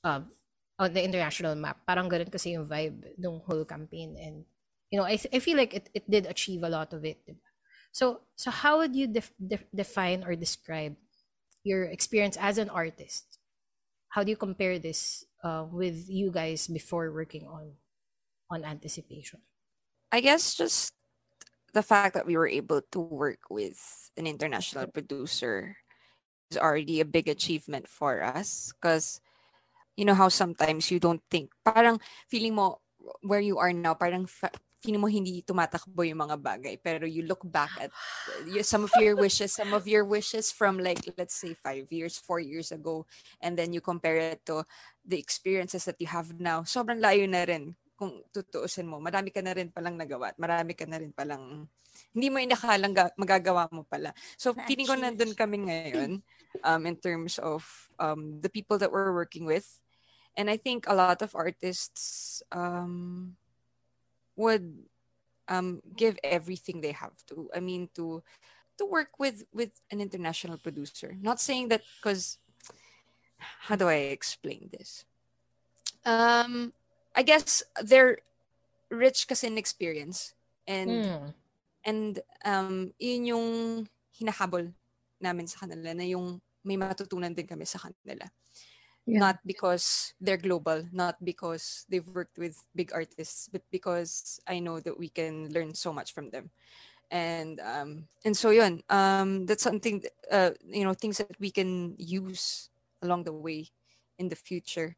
[0.04, 0.30] um
[0.78, 1.80] on the international map.
[1.88, 4.14] Parang ganun kasi yung vibe ng whole campaign.
[4.20, 4.44] And
[4.92, 7.18] you know i, th- I feel like it, it did achieve a lot of it
[7.26, 7.40] diba?
[7.90, 10.94] so so how would you def- def- define or describe
[11.64, 13.31] your experience as an artist
[14.12, 17.72] how do you compare this uh, with you guys before working on
[18.52, 19.40] on anticipation?
[20.12, 20.92] I guess just
[21.72, 23.80] the fact that we were able to work with
[24.20, 25.80] an international producer
[26.52, 29.24] is already a big achievement for us because
[29.96, 31.96] you know how sometimes you don't think parang
[32.28, 32.84] feeling mo
[33.24, 34.28] where you are now parang
[34.82, 37.94] feeling mo hindi tumatakbo yung mga bagay pero you look back at
[38.66, 42.42] some of your wishes some of your wishes from like let's say five years four
[42.42, 43.06] years ago
[43.38, 44.66] and then you compare it to
[45.06, 48.98] the experiences that you have now sobrang layo na rin kung tutuusin mo.
[48.98, 51.70] Marami ka na rin palang nagawa at marami ka na rin palang
[52.10, 54.10] hindi mo inakalang ga- magagawa mo pala.
[54.34, 56.18] So feeling ko nandun kami ngayon
[56.66, 57.62] um, in terms of
[58.02, 59.78] um, the people that we're working with.
[60.34, 63.38] And I think a lot of artists um,
[64.36, 64.86] would
[65.48, 67.50] um, give everything they have to.
[67.54, 68.22] I mean, to
[68.78, 71.16] to work with with an international producer.
[71.20, 72.38] Not saying that because
[73.36, 75.04] how do I explain this?
[76.04, 76.72] Um,
[77.14, 78.18] I guess they're
[78.90, 80.34] rich kasi in experience.
[80.66, 81.34] And mm.
[81.84, 82.12] and
[82.46, 83.48] um yun yung
[84.14, 84.70] hinahabol
[85.18, 88.26] namin sa kanila na yung may matutunan din kami sa kanila.
[89.06, 89.18] Yeah.
[89.18, 94.78] Not because they're global, not because they've worked with big artists, but because I know
[94.78, 96.50] that we can learn so much from them.
[97.10, 101.94] And um and so yun, um that's something uh you know things that we can
[101.98, 102.70] use
[103.02, 103.68] along the way
[104.18, 104.96] in the future.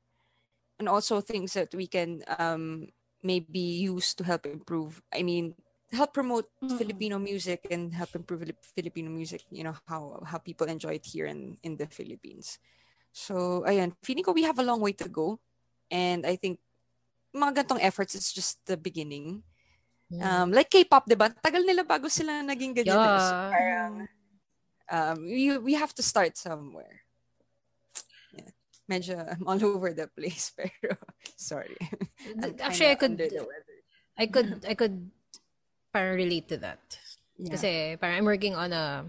[0.79, 2.89] And also things that we can um
[3.23, 5.01] maybe use to help improve.
[5.15, 5.55] I mean,
[5.93, 6.77] help promote mm-hmm.
[6.77, 8.45] Filipino music and help improve
[8.77, 12.59] Filipino music, you know, how how people enjoy it here in in the Philippines.
[13.15, 15.39] So, ayan, feeling ko we have a long way to go.
[15.87, 16.59] And I think
[17.31, 19.47] mga gantong efforts is just the beginning.
[20.11, 20.43] Yeah.
[20.43, 21.31] Um, like K-pop, di ba?
[21.31, 22.99] Tagal nila bago sila naging ganyan.
[22.99, 23.19] Yeah.
[23.23, 23.93] So, parang,
[24.91, 27.05] um, you, we have to start somewhere
[28.89, 30.97] medyo I'm all over the place pero
[31.37, 31.77] sorry.
[32.61, 33.17] Actually, I could
[34.19, 35.11] I could I could
[35.93, 36.83] parang relate to that.
[37.39, 37.51] Yeah.
[37.57, 39.09] Kasi parang I'm working on a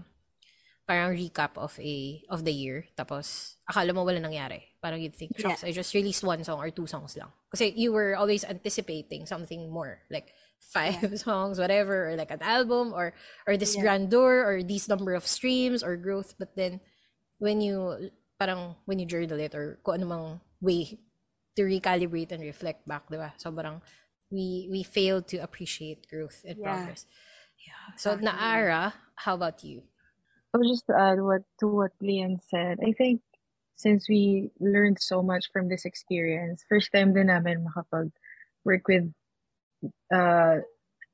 [0.86, 4.62] parang recap of a of the year tapos akala mo wala nangyari.
[4.80, 5.58] Parang you'd think, yeah.
[5.66, 7.28] I just released one song or two songs lang.
[7.50, 10.30] Kasi you were always anticipating something more like
[10.62, 11.18] five yeah.
[11.26, 13.12] songs whatever or like an album or
[13.46, 13.82] or this yeah.
[13.82, 16.80] grandeur or these number of streams or growth but then
[17.38, 18.08] when you
[18.40, 20.96] parang when you journal it or kung anumang way
[21.56, 23.32] to recalibrate and reflect back, di ba?
[23.40, 23.80] Sobrang
[24.28, 27.08] we we fail to appreciate growth and progress.
[27.56, 27.96] Yeah.
[27.96, 28.28] So exactly.
[28.28, 29.82] Naara, how about you?
[30.54, 33.20] Oh, just to add what to what Leon said, I think
[33.76, 38.10] since we learned so much from this experience, first time din namin makapag
[38.64, 39.10] work with
[40.12, 40.64] uh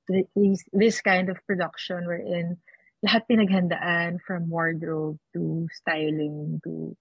[0.08, 2.58] this, this kind of production wherein
[3.02, 6.94] lahat pinaghandaan from wardrobe to styling to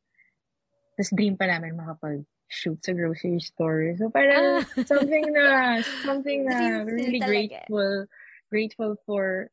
[1.01, 3.97] Tapos dream pa namin makapag-shoot sa grocery store.
[3.97, 4.85] So parang ah.
[4.85, 8.05] something na, something na really grateful,
[8.53, 9.49] grateful for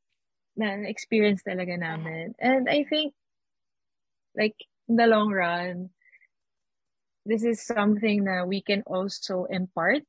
[0.59, 2.35] na experience talaga namin.
[2.43, 3.15] And I think,
[4.35, 4.59] like,
[4.91, 5.95] in the long run,
[7.23, 10.03] this is something na we can also impart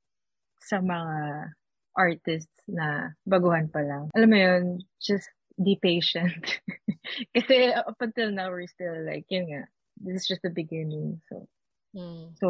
[0.58, 1.54] sa mga
[1.94, 4.10] artists na baguhan pa lang.
[4.18, 4.66] Alam mo yun,
[4.98, 5.30] just
[5.62, 6.64] be patient.
[7.36, 9.64] Kasi up until now, we're still like, yun nga,
[10.02, 11.22] this is just the beginning.
[11.30, 11.46] So,
[11.94, 12.34] mm.
[12.40, 12.48] so,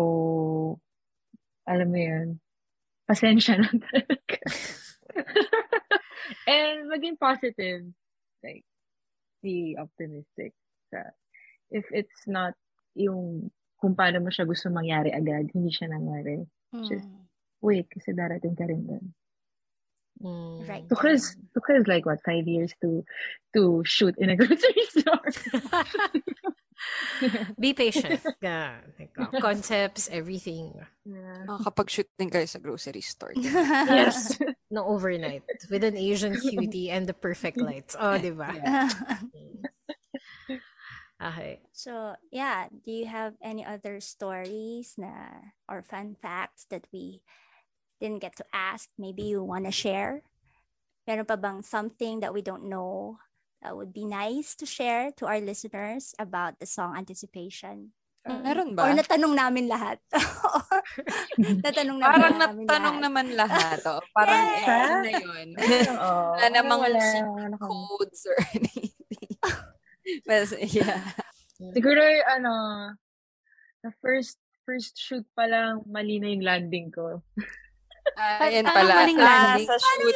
[1.68, 2.28] alam mo yun,
[3.10, 4.40] pasensya na talaga.
[6.48, 7.88] and maging positive.
[8.44, 8.64] Like,
[9.44, 10.54] be optimistic.
[10.94, 11.04] Sa,
[11.72, 12.54] if it's not
[12.96, 16.44] yung kung paano mo siya gusto mangyari agad, hindi siya nangyari.
[16.76, 16.86] Mm.
[16.88, 17.08] Just
[17.64, 19.06] wait, kasi darating ka rin doon.
[20.20, 20.68] Mm.
[20.68, 20.88] Right.
[20.88, 23.08] Because because like what five years to
[23.56, 25.32] to shoot in a grocery store.
[27.60, 28.22] Be patient.
[28.42, 28.80] Yeah.
[28.98, 29.12] Like,
[29.42, 30.74] concepts, everything.
[31.06, 31.44] Yeah.
[31.48, 33.34] Kapag shooting kayo sa grocery store.
[33.40, 34.40] yes.
[34.72, 35.42] No overnight.
[35.70, 37.98] With an Asian cutie and the perfect lights.
[37.98, 38.54] Oh, di ba?
[38.54, 38.90] Yeah.
[41.18, 41.58] okay.
[41.74, 42.70] So, yeah.
[42.70, 47.26] Do you have any other stories na or fun facts that we
[47.98, 48.94] didn't get to ask?
[48.94, 50.22] Maybe you want to share?
[51.10, 53.18] Meron pa bang something that we don't know
[53.64, 57.92] uh, would be nice to share to our listeners about the song Anticipation?
[58.28, 58.88] Um, Meron ba?
[58.88, 59.98] Or natanong namin lahat.
[61.64, 63.06] natanong namin Parang namin natanong lahat.
[63.08, 63.80] naman lahat.
[63.88, 64.02] Oh.
[64.12, 64.68] Parang yes.
[64.68, 65.48] eh, na yun.
[66.04, 68.92] oh, wala namang wala, wala, codes or anything.
[70.26, 71.06] But, yeah.
[71.60, 72.54] Siguro, ano,
[73.84, 77.26] the first first shoot pa lang, mali na yung landing ko.
[78.16, 79.06] Ah, ayan pala.
[79.20, 80.16] Ah, sa shoot.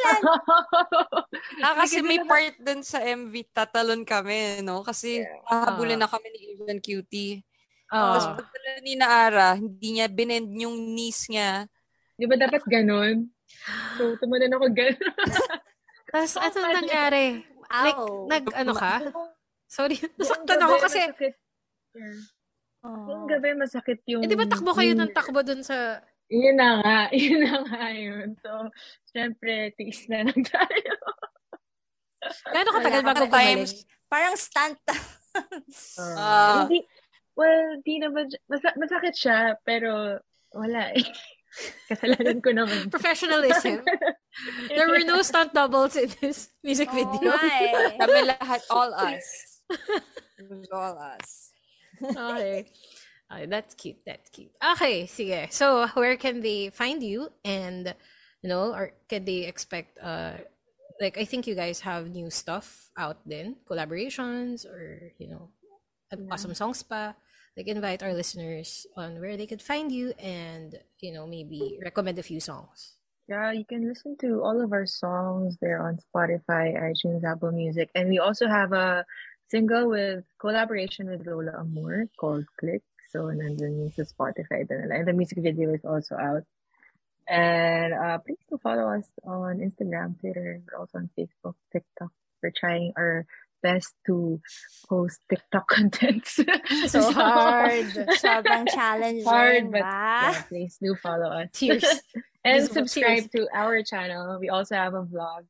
[1.64, 4.82] ah, kasi may part dun sa MV, tatalon kami, no?
[4.82, 5.66] Kasi yeah.
[5.68, 7.44] habulin na kami ni Evan Cutie.
[7.92, 8.16] Uh.
[8.16, 11.68] Tapos pagtala ni Naara, hindi niya binend yung knees niya.
[12.18, 13.28] Di ba dapat ganon?
[13.98, 15.14] So, tumanan ako ganon.
[16.14, 17.42] Tapos, ano nangyari?
[17.70, 19.02] Like, nag, ano ka?
[19.66, 21.00] Sorry, nasaktan ako kasi...
[21.94, 22.18] Yeah.
[22.84, 23.08] Oh.
[23.08, 24.22] Yung gabi masakit yung...
[24.22, 26.98] Eh, di ba takbo kayo ng takbo dun sa yun na nga.
[27.24, 28.36] Yun na nga yun.
[28.40, 28.70] So,
[29.12, 30.92] syempre, tiis na lang tayo.
[32.48, 33.84] Gano'n katagal bago times?
[34.08, 34.80] Parang stunt.
[36.00, 36.80] uh, hindi,
[37.36, 40.20] well, di naman, mas- masakit siya, pero
[40.56, 41.04] wala eh.
[41.86, 42.90] Kasalanan ko naman.
[42.90, 43.84] Professionalism.
[44.66, 47.30] There were no stunt doubles in this music oh, video.
[47.30, 47.94] Hi.
[47.94, 49.26] Kami lahat, all us.
[50.74, 51.54] all us.
[52.02, 52.66] Okay.
[53.30, 53.98] Uh, that's cute.
[54.06, 54.52] That's cute.
[54.62, 55.52] Okay, sige.
[55.52, 57.32] So, where can they find you?
[57.44, 57.94] And,
[58.42, 60.34] you know, or can they expect, uh,
[61.00, 65.50] like, I think you guys have new stuff out then, collaborations or, you know,
[66.12, 66.30] yeah.
[66.30, 67.14] awesome songs pa.
[67.56, 72.18] Like, invite our listeners on where they could find you and, you know, maybe recommend
[72.18, 72.98] a few songs.
[73.26, 75.56] Yeah, you can listen to all of our songs.
[75.60, 79.06] They're on Spotify, iTunes, Apple Music, and we also have a
[79.48, 82.82] single with collaboration with Lola Amour called Click.
[83.14, 86.42] So nandun yun sa Spotify din And the music video is also out.
[87.30, 92.10] And uh, please do follow us on Instagram, Twitter, we're also on Facebook, TikTok.
[92.42, 93.24] We're trying our
[93.62, 94.42] best to
[94.90, 96.42] post TikTok contents.
[96.90, 97.86] so, so hard.
[98.18, 99.24] Sobrang challenging.
[99.24, 101.48] Hard, but yeah, please do follow us.
[101.54, 101.86] Tears.
[102.44, 103.46] and subscribe tears.
[103.46, 104.42] to our channel.
[104.42, 105.46] We also have a vlog.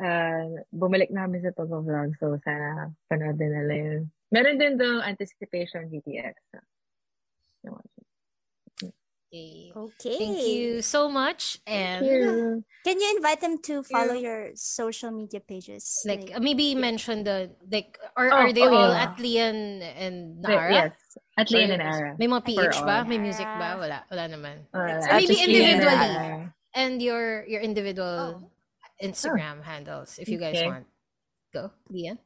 [0.00, 2.16] Uh, bumalik namin sa pag-vlog.
[2.16, 4.10] So, sana panood din nila yun.
[4.32, 6.34] Meron din doon anticipation VTX.
[6.50, 7.78] So,
[9.32, 10.18] Okay.
[10.20, 11.56] Thank you so much.
[11.66, 12.64] And you.
[12.84, 16.04] can you invite them to follow your social media pages?
[16.04, 19.08] Like, like maybe mention the like or oh, are they oh, all yeah.
[19.08, 20.72] at Lian and Nara?
[20.72, 20.92] Yes.
[21.38, 22.12] At Lian and Nara.
[22.18, 23.08] May mga PH ba?
[23.08, 23.80] May music ba?
[23.80, 24.04] Wala.
[24.12, 24.68] Wala naman.
[24.68, 26.52] Uh, maybe individually.
[26.76, 28.50] And your your individual oh.
[29.00, 29.64] Instagram oh.
[29.64, 30.68] handles if you guys okay.
[30.68, 30.84] want.
[31.56, 32.20] Go, Lian.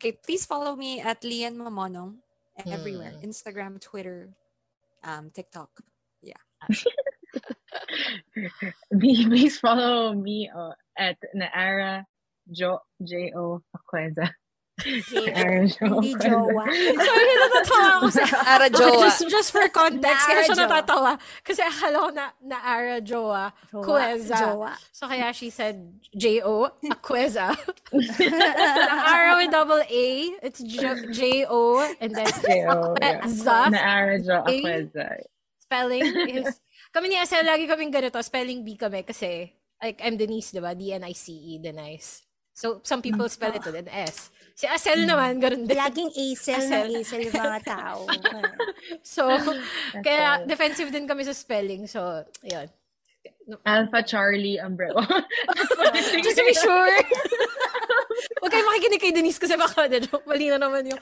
[0.00, 2.24] Okay, please follow me at Lian Mamonong
[2.64, 3.12] everywhere.
[3.20, 3.28] Hmm.
[3.28, 4.32] Instagram, Twitter,
[5.04, 5.68] um, TikTok.
[6.24, 6.40] Yeah.
[8.96, 12.08] please follow me uh, at Naara
[12.48, 14.32] Jo J O Aqueza.
[14.84, 16.64] Hindi jowa.
[17.06, 18.24] Sorry, natatawa ako sa
[18.56, 19.04] Ara Jowa.
[19.06, 21.12] Just, just for context, kaya siya natatawa.
[21.44, 23.52] Kasi akala ko na, na Ara Jowa.
[23.72, 24.72] Jowa.
[24.92, 25.80] So kaya she said
[26.16, 27.56] J-O, Aqueza.
[29.12, 30.06] Ara with double A,
[30.42, 31.60] it's J-O,
[32.00, 32.94] and then J-O.
[33.70, 35.20] Na Ara Jo Aqueza.
[35.60, 36.60] Spelling is
[36.90, 40.74] kami ni Asel, lagi kaming ganito, spelling bee kami kasi, like, I'm Denise, di ba?
[40.74, 42.26] D-N-I-C-E, Denise.
[42.50, 43.38] So, some people mm-hmm.
[43.38, 44.34] spell it with an S.
[44.60, 45.72] Si Asel naman, ganun din.
[45.72, 46.92] Laging Asel Asel.
[46.92, 48.04] na Asel yung mga tao.
[49.16, 49.24] so,
[50.04, 51.88] kaya defensive din kami sa spelling.
[51.88, 52.68] So, yun.
[53.64, 55.00] Alpha Charlie Umbrella.
[55.96, 56.92] Just to be sure.
[58.40, 60.26] Huwag kayo makikinig kay Denise kasi baka na joke.
[60.26, 61.00] Mali na naman yung...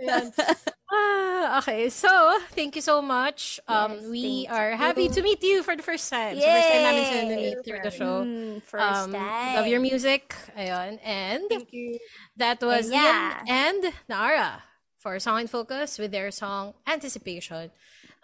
[0.00, 0.30] Ayan.
[0.90, 1.88] Ah, okay.
[1.88, 2.10] So,
[2.50, 3.60] thank you so much.
[3.68, 5.14] Um, yes, we are happy you.
[5.14, 6.34] to meet you for the first time.
[6.34, 6.42] Yay!
[6.42, 8.14] So, first time namin sila meet through the show.
[8.26, 9.54] Mm, first um, time.
[9.54, 10.34] Love your music.
[10.58, 10.98] Ayun.
[11.06, 11.98] And thank you.
[12.42, 13.38] that was and, yeah.
[13.46, 14.66] and Nara
[14.98, 17.70] for Song in Focus with their song Anticipation.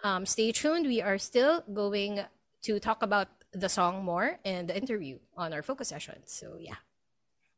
[0.03, 0.85] Um, stay tuned.
[0.87, 2.19] We are still going
[2.63, 6.19] to talk about the song more and the interview on our focus session.
[6.25, 6.83] So, yeah.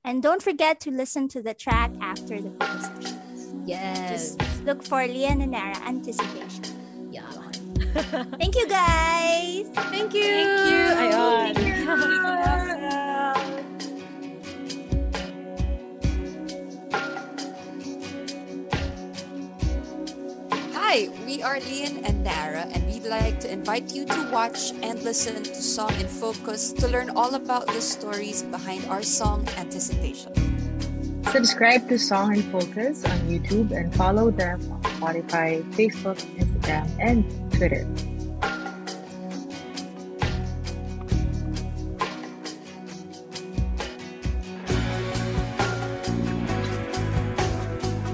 [0.06, 3.64] And don't forget to listen to the track after the focus session.
[3.66, 4.36] Yes.
[4.36, 6.64] Just look for Lian and Nara Anticipation.
[7.12, 7.30] Yeah.
[8.40, 9.68] Thank you guys.
[9.92, 10.24] Thank you.
[10.24, 10.82] Thank you.
[10.98, 11.54] Ayun.
[11.54, 11.80] Thank you.
[20.74, 25.02] Hi, we are Lian and Nara, and we'd like to invite you to watch and
[25.02, 30.32] listen to Song in Focus to learn all about the stories behind our song Anticipation.
[31.32, 37.26] Subscribe to Song in Focus on YouTube and follow them on Spotify, Facebook, Instagram, and
[37.52, 37.82] Twitter.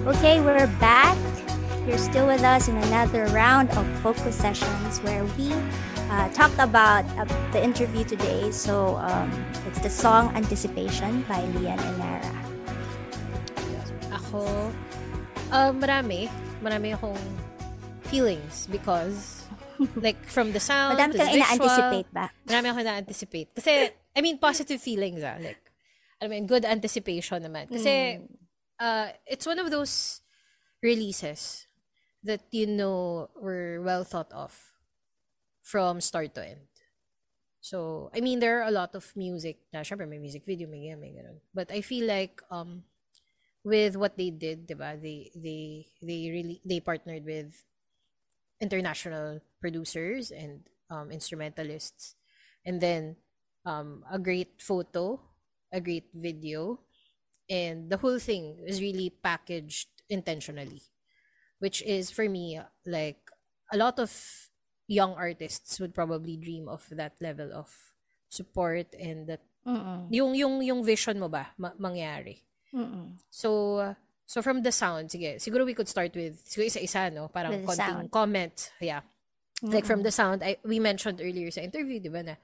[0.07, 1.14] Okay, we're back you're
[2.05, 5.49] still with us in another round of focus sessions where we
[6.13, 8.53] uh, talked about uh, the interview today.
[8.53, 9.33] So um,
[9.65, 12.35] it's the song Anticipation by Lian and Nara.
[14.13, 14.69] Ako,
[15.49, 16.29] uh, marami.
[16.61, 17.17] Marami akong
[18.05, 19.49] feelings because
[19.97, 21.41] like from the sound Madami to the visual.
[21.41, 22.29] ina-anticipate ba?
[22.45, 23.49] Marami ako na-anticipate.
[23.57, 25.41] Kasi, I mean, positive feelings ah.
[25.41, 25.73] Like,
[26.21, 27.65] I mean, good anticipation naman.
[27.65, 28.29] Kasi, mm.
[28.77, 30.21] uh, it's one of those
[30.85, 31.64] releases
[32.25, 34.51] that you know were well thought of
[35.61, 36.67] from start to end.
[37.61, 40.93] So, I mean, there are a lot of music na, syempre may music video, may
[40.93, 41.41] may ganun.
[41.53, 42.85] But I feel like, um,
[43.63, 47.57] with what they did, diba, they, they, they really, they partnered with
[48.61, 50.61] international producers and
[50.91, 52.15] um, instrumentalists.
[52.65, 53.15] And then,
[53.65, 55.19] um, a great photo,
[55.73, 56.79] a great video,
[57.49, 60.81] and the whole thing is really packaged intentionally
[61.59, 63.19] which is for me like
[63.71, 64.11] a lot of
[64.87, 67.71] young artists would probably dream of that level of
[68.29, 70.05] support and that Mm-mm.
[70.13, 72.45] yung yung yung vision mo ba ma- mangyari.
[72.69, 73.17] Mm-mm.
[73.33, 73.81] So
[74.25, 77.65] so from the sound sige siguro we could start with siguro isa-isa no parang with
[77.65, 79.01] konting comment yeah
[79.61, 79.73] Mm-mm.
[79.73, 82.35] like from the sound I, we mentioned earlier sa interview di ba na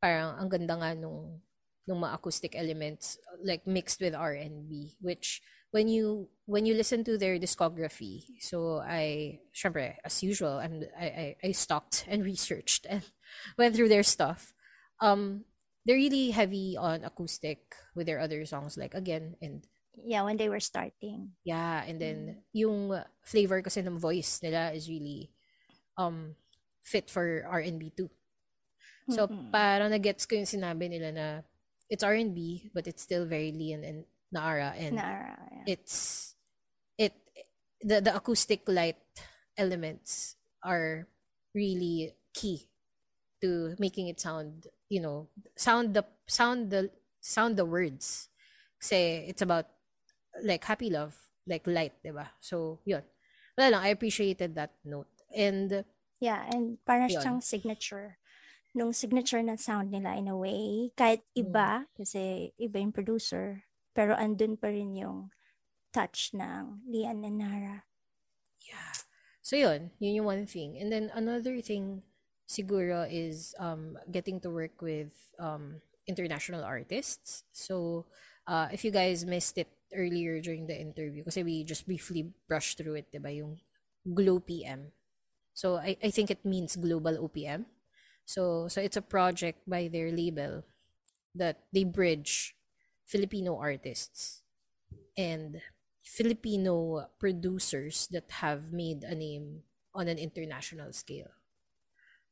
[0.00, 1.40] parang ang ganda nga nung
[1.88, 5.40] nung mga acoustic elements like mixed with R&B which
[5.70, 11.04] when you when you listen to their discography, so I, syempre, as usual, I'm, I,
[11.04, 13.02] I, I stalked and researched and
[13.58, 14.54] went through their stuff.
[15.00, 15.44] um
[15.86, 19.64] they're really heavy on acoustic with their other songs like again and
[20.04, 22.36] yeah when they were starting yeah and then mm.
[22.52, 22.92] yung
[23.22, 25.30] flavor kasi ng voice nila is really
[25.96, 26.34] um
[26.82, 28.10] fit for R&B too
[29.08, 29.50] so mm-hmm.
[29.50, 31.26] parang na-gets ko yung sinabi nila na
[31.88, 34.04] it's R&B but it's still very lean and
[34.34, 35.64] Naara and Naara, yeah.
[35.66, 36.34] it's
[36.98, 37.14] it
[37.80, 39.00] the the acoustic light
[39.56, 41.06] elements are
[41.54, 42.68] really key
[43.40, 48.28] to making it sound you know sound the sound the sound the words
[48.80, 49.66] say it's about
[50.42, 51.16] like happy love,
[51.46, 52.30] like light, 'di ba?
[52.40, 53.02] So, 'yun.
[53.58, 55.10] Wala lang, I appreciated that note.
[55.34, 55.84] And
[56.22, 57.20] yeah, and para yun.
[57.20, 58.18] siyang signature
[58.76, 61.90] nung signature na sound nila in a way, kahit iba, hmm.
[61.98, 63.64] kasi iba yung producer,
[63.98, 65.34] pero andun pa rin yung
[65.90, 67.82] touch ng Lian and Nara.
[68.62, 68.94] Yeah.
[69.42, 70.78] So yun, yun yung one thing.
[70.78, 72.06] And then another thing
[72.46, 75.10] siguro is um getting to work with
[75.42, 77.42] um international artists.
[77.50, 78.06] So
[78.46, 82.78] uh if you guys missed it earlier during the interview kasi we just briefly brushed
[82.78, 83.34] through it, 'di ba?
[83.34, 83.58] Yung
[84.06, 84.94] Glow PM.
[85.58, 87.66] So I I think it means Global OPM.
[88.22, 90.62] So so it's a project by their label
[91.34, 92.57] that they bridge
[93.08, 94.44] Filipino artists
[95.16, 95.64] and
[96.04, 99.64] Filipino producers that have made a name
[99.96, 101.32] on an international scale.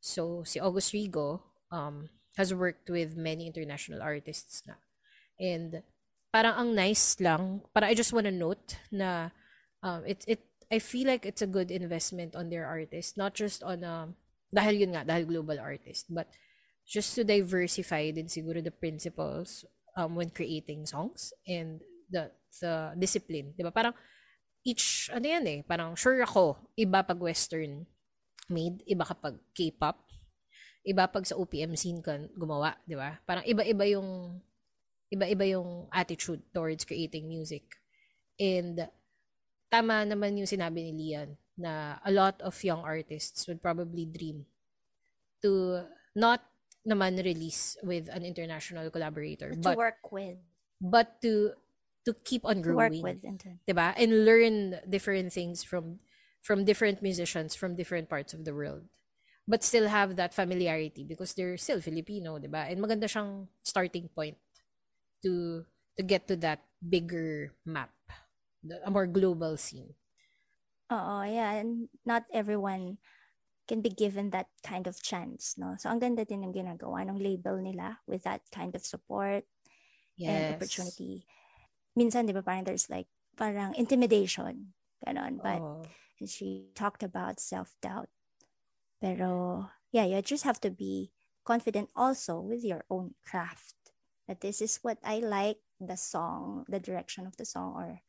[0.01, 1.41] So si August Rigo
[1.73, 4.77] um has worked with many international artists na.
[5.41, 5.81] And
[6.29, 7.65] parang ang nice lang.
[7.73, 9.33] Para I just want to note na
[9.81, 13.17] um, it, it, I feel like it's a good investment on their artist.
[13.17, 14.21] Not just on, um,
[14.53, 16.13] dahil yun nga, dahil global artist.
[16.13, 16.29] But
[16.85, 19.65] just to diversify din siguro the principles
[19.97, 21.81] um, when creating songs and
[22.13, 22.31] the
[22.61, 23.57] the discipline.
[23.57, 23.73] Di ba?
[23.73, 23.97] Parang
[24.67, 27.87] each, ano yan eh, parang sure ako, iba pag western
[28.51, 30.03] made, iba kapag K-pop,
[30.87, 33.19] iba pag sa OPM scene ka gumawa, di ba?
[33.27, 34.39] Parang iba-iba yung
[35.11, 37.63] iba-iba yung attitude towards creating music.
[38.39, 38.91] And
[39.71, 44.45] tama naman yung sinabi ni Lian na a lot of young artists would probably dream
[45.41, 45.83] to
[46.19, 46.43] not
[46.87, 49.51] naman release with an international collaborator.
[49.59, 50.39] But, but to work with.
[50.81, 51.53] but to
[52.07, 53.23] to keep on growing to work with
[53.69, 53.95] diba?
[53.97, 55.99] And learn different things from
[56.43, 58.87] from different musicians from different parts of the world.
[59.49, 62.71] But still have that familiarity because they're still Filipino diba?
[62.71, 64.39] And maganda siyang starting point
[65.25, 65.65] to
[65.97, 67.91] to get to that bigger map,
[68.85, 69.95] a more global scene.
[70.91, 72.99] Oh, yeah, and not everyone
[73.67, 75.75] can be given that kind of chance, no?
[75.79, 79.45] So ang ganda din ng ginagawa ng label nila with that kind of support
[80.17, 80.31] yes.
[80.31, 81.27] and opportunity.
[81.99, 84.73] Minsan, di ba, parang there's like, parang intimidation,
[85.05, 85.43] ganon.
[85.43, 85.83] But oh.
[86.25, 88.09] she talked about self-doubt.
[89.01, 91.11] Pero, yeah, you just have to be
[91.45, 93.75] confident also with your own craft
[94.27, 98.01] that this is what I like the song, the direction of the song, or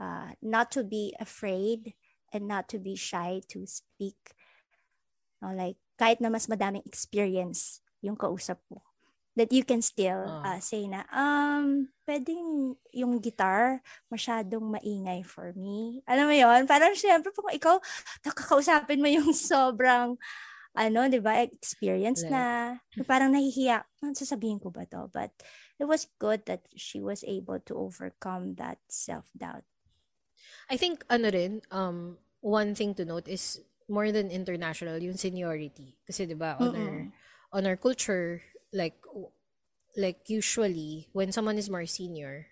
[0.00, 1.94] uh, not to be afraid
[2.32, 4.34] and not to be shy to speak.
[5.42, 8.82] No, like, kahit na mas madaming experience yung kausap mo,
[9.34, 16.02] that you can still uh, say na, um, pwedeng yung guitar masyadong maingay for me.
[16.06, 17.82] Alam mo yon Parang syempre, kung ikaw,
[18.22, 20.14] nakakausapin mo yung sobrang
[20.74, 22.74] ano, di ba, experience na,
[23.06, 25.06] parang nahihiya, ano sasabihin ko ba to?
[25.14, 25.30] But
[25.78, 29.62] it was good that she was able to overcome that self-doubt.
[30.66, 35.96] I think, ano rin, um, one thing to note is more than international, yung seniority.
[36.06, 36.96] Kasi di ba, on, our,
[37.52, 38.96] on our culture, like,
[39.96, 42.46] like usually, when someone is more senior,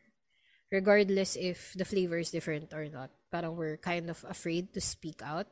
[0.71, 5.21] regardless if the flavor is different or not, parang we're kind of afraid to speak
[5.23, 5.47] out.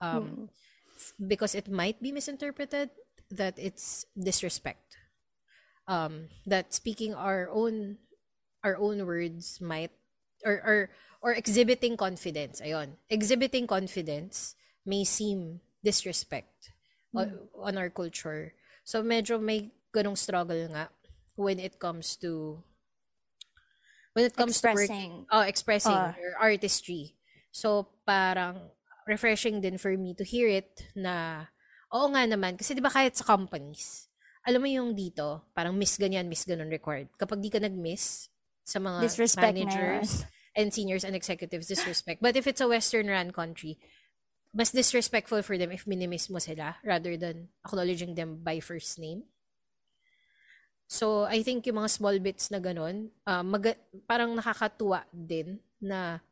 [0.00, 0.48] Um, mm
[1.20, 2.90] because it might be misinterpreted
[3.30, 4.96] that it's disrespect.
[5.88, 7.98] Um, that speaking our own
[8.64, 9.92] our own words might
[10.44, 10.78] or or
[11.22, 12.60] or exhibiting confidence.
[12.60, 14.56] Ayon, exhibiting confidence
[14.86, 16.72] may seem disrespect
[17.12, 17.20] mm.
[17.20, 17.28] on,
[17.58, 18.54] on our culture.
[18.86, 20.88] So medyo may ganong struggle nga
[21.36, 22.62] when it comes to
[24.16, 25.10] when it comes expressing.
[25.10, 27.12] to work, oh, expressing uh, your artistry.
[27.52, 28.72] So parang
[29.04, 31.46] refreshing din for me to hear it na,
[31.92, 34.08] oo nga naman, kasi di ba kahit sa companies,
[34.48, 37.12] alam mo yung dito, parang miss ganyan, miss ganon required.
[37.20, 38.32] Kapag di ka nag-miss
[38.66, 40.26] sa mga disrespect managers
[40.56, 42.24] and seniors and executives, disrespect.
[42.24, 43.78] But if it's a Western run country,
[44.56, 49.28] mas disrespectful for them if minimiss mo sila rather than acknowledging them by first name.
[50.86, 53.76] So, I think yung mga small bits na ganun, uh, mag-
[54.06, 56.22] parang nakakatuwa din na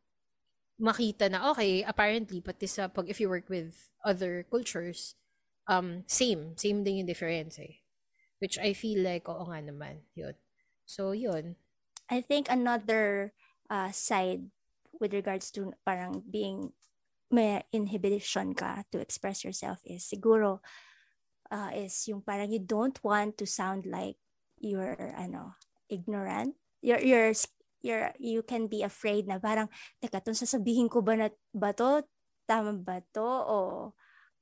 [0.81, 5.15] makita na okay apparently pati sa pag if you work with other cultures
[5.71, 7.79] um same same din yung difference eh
[8.39, 10.35] Which I feel like, oo nga naman, yun.
[10.83, 11.55] So, yun.
[12.11, 13.31] I think another
[13.71, 14.51] uh, side
[14.99, 16.75] with regards to parang being
[17.35, 20.63] may inhibition ka to express yourself is siguro
[21.51, 24.15] uh, is yung parang you don't want to sound like
[24.63, 25.59] you're ano
[25.91, 27.35] ignorant you're you're
[27.83, 29.67] you're you can be afraid na parang
[29.99, 32.01] teka tong sasabihin ko ba na ba to
[32.47, 33.91] tama ba to o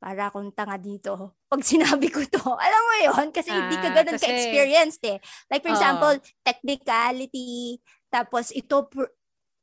[0.04, 1.16] para akong tanga dito
[1.52, 2.44] pag sinabi ko to.
[2.68, 5.18] Alam mo yon Kasi ah, hindi ka ganun kasi, ka-experienced eh.
[5.48, 6.14] Like for uh, example,
[6.44, 7.80] technicality,
[8.12, 8.92] tapos ito,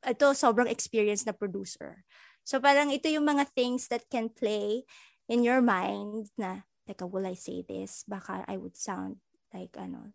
[0.01, 2.01] ito sobrang experience na producer.
[2.45, 4.85] So parang ito yung mga things that can play
[5.31, 8.03] in your mind na, teka, will I say this?
[8.11, 9.23] Baka I would sound
[9.55, 10.11] like, ano,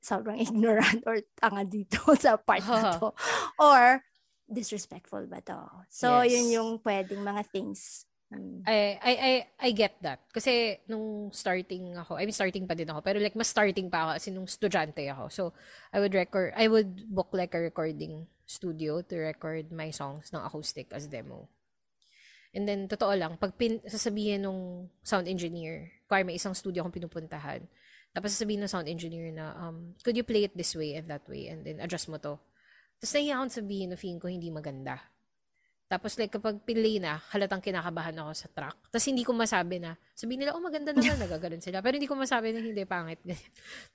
[0.00, 3.12] sobrang ignorant or tanga dito sa part na to.
[3.60, 4.00] Or,
[4.48, 5.68] disrespectful ba to?
[5.92, 6.32] So, yes.
[6.32, 8.60] yun yung pwedeng mga things Mm.
[8.68, 10.20] I, I, I, I get that.
[10.28, 14.04] Kasi nung starting ako, I mean starting pa din ako, pero like mas starting pa
[14.04, 15.24] ako kasi nung estudyante ako.
[15.32, 15.42] So,
[15.92, 20.44] I would record, I would book like a recording studio to record my songs ng
[20.44, 21.48] acoustic as demo.
[22.52, 26.96] And then, totoo lang, pag pin, sasabihin nung sound engineer, kaya may isang studio akong
[26.96, 27.60] pinupuntahan,
[28.16, 31.24] tapos sasabihin ng sound engineer na, um, could you play it this way and that
[31.28, 32.40] way, and then adjust mo to.
[32.98, 34.96] Tapos nahiya akong sabihin na feeling ko hindi maganda.
[35.88, 38.76] Tapos like kapag pinlay na, halatang kinakabahan ako sa track.
[38.92, 41.80] Tapos hindi ko masabi na, sabihin nila, oh maganda naman, nagaganon sila.
[41.80, 43.24] Pero hindi ko masabi na hindi pangit.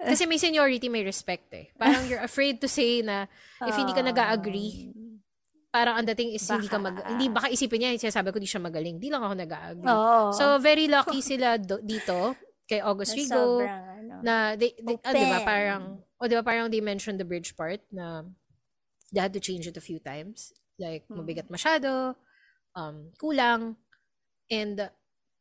[0.01, 1.69] Kasi may seniority, may respect eh.
[1.77, 3.29] Parang you're afraid to say na
[3.61, 4.09] if hindi ka ah.
[4.09, 4.89] nag-agree,
[5.69, 8.49] parang ang dating is baka, hindi ka mag, hindi baka isipin niya, sinasabi ko di
[8.49, 8.97] siya magaling.
[8.97, 9.93] Hindi lang ako nag-agree.
[9.93, 10.33] Oh.
[10.33, 12.33] So very lucky sila do, dito
[12.65, 16.41] kay August Rigo ano, na they, they oh, di ba parang o oh, di ba
[16.41, 18.23] parang they mentioned the bridge part na
[19.11, 21.21] they had to change it a few times Like, hmm.
[21.21, 22.17] mabigat masyado,
[22.75, 23.77] um, kulang.
[24.49, 24.89] And uh,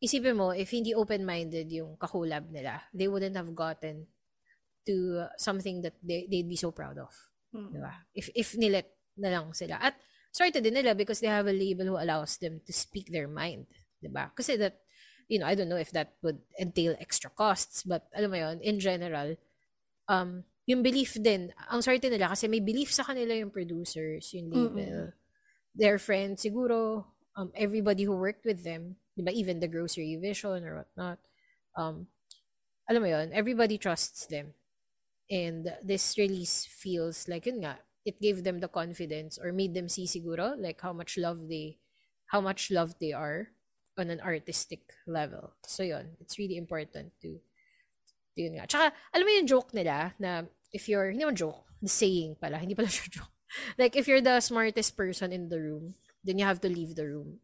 [0.02, 4.06] isipin mo, if hindi open-minded yung kakulab nila, they wouldn't have gotten
[4.86, 7.14] to something that they, they'd be so proud of.
[7.54, 7.70] Hmm.
[7.70, 7.92] Diba?
[8.14, 9.78] If, if nilet na lang sila.
[9.78, 9.94] At
[10.32, 13.28] sorry to din nila because they have a label who allows them to speak their
[13.28, 13.66] mind.
[14.02, 14.34] Diba?
[14.34, 14.80] Kasi that,
[15.28, 18.58] you know, I don't know if that would entail extra costs, but alam mo yon
[18.60, 19.36] in general,
[20.08, 24.50] um, yung belief din, ang swerte nila kasi may belief sa kanila yung producers, yung
[24.50, 25.10] label.
[25.10, 25.21] Mm-mm
[25.74, 27.04] their friends, siguro,
[27.36, 31.18] um, everybody who worked with them, even the grocery vision or whatnot,
[31.76, 32.06] um,
[32.88, 34.52] alam mo yun, everybody trusts them.
[35.30, 39.88] And this release feels like, yun nga, it gave them the confidence or made them
[39.88, 41.78] see siguro, like how much love they,
[42.26, 43.48] how much love they are
[43.96, 45.52] on an artistic level.
[45.64, 47.40] So yun, it's really important to,
[48.36, 48.66] to yun nga.
[48.68, 50.42] Tsaka, alam mo yung joke nila na
[50.72, 53.31] if you're, hindi mo joke, the saying pala, hindi pala siya joke
[53.78, 55.94] like if you're the smartest person in the room,
[56.24, 57.40] then you have to leave the room.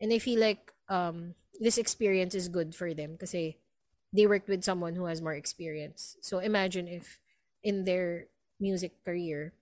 [0.00, 4.64] And I feel like um this experience is good for them because they worked with
[4.64, 6.16] someone who has more experience.
[6.22, 7.18] So imagine if
[7.62, 8.26] in their
[8.60, 9.52] music career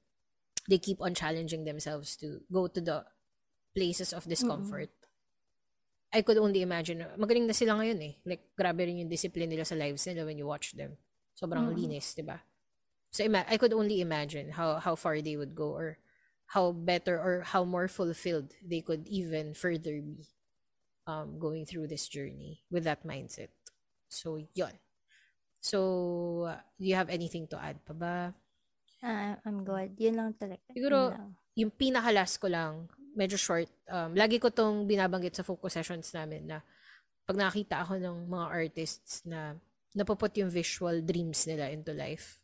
[0.69, 3.05] they keep on challenging themselves to go to the
[3.75, 4.91] places of discomfort.
[4.91, 5.09] Mm-hmm.
[6.13, 8.15] I could only imagine, magaling na sila ngayon eh.
[8.29, 11.01] Like, grabe rin yung discipline nila sa lives nila when you watch them.
[11.33, 11.81] Sobrang mm-hmm.
[11.89, 12.37] linis, di ba?
[13.13, 16.01] So ima- I could only imagine how how far they would go or
[16.53, 20.29] how better or how more fulfilled they could even further be
[21.07, 23.49] um, going through this journey with that mindset.
[24.13, 24.77] So, yon.
[25.63, 28.17] So, do you have anything to add pa ba?
[29.01, 29.97] Uh, I'm good.
[29.97, 30.63] Yun lang talaga.
[30.75, 31.33] Siguro, lang.
[31.57, 33.71] yung pinakalas ko lang, medyo short.
[33.89, 36.59] Um, lagi ko tong binabanggit sa focus sessions namin na
[37.25, 39.57] pag nakita ako ng mga artists na
[39.95, 42.42] napuput yung visual dreams nila into life,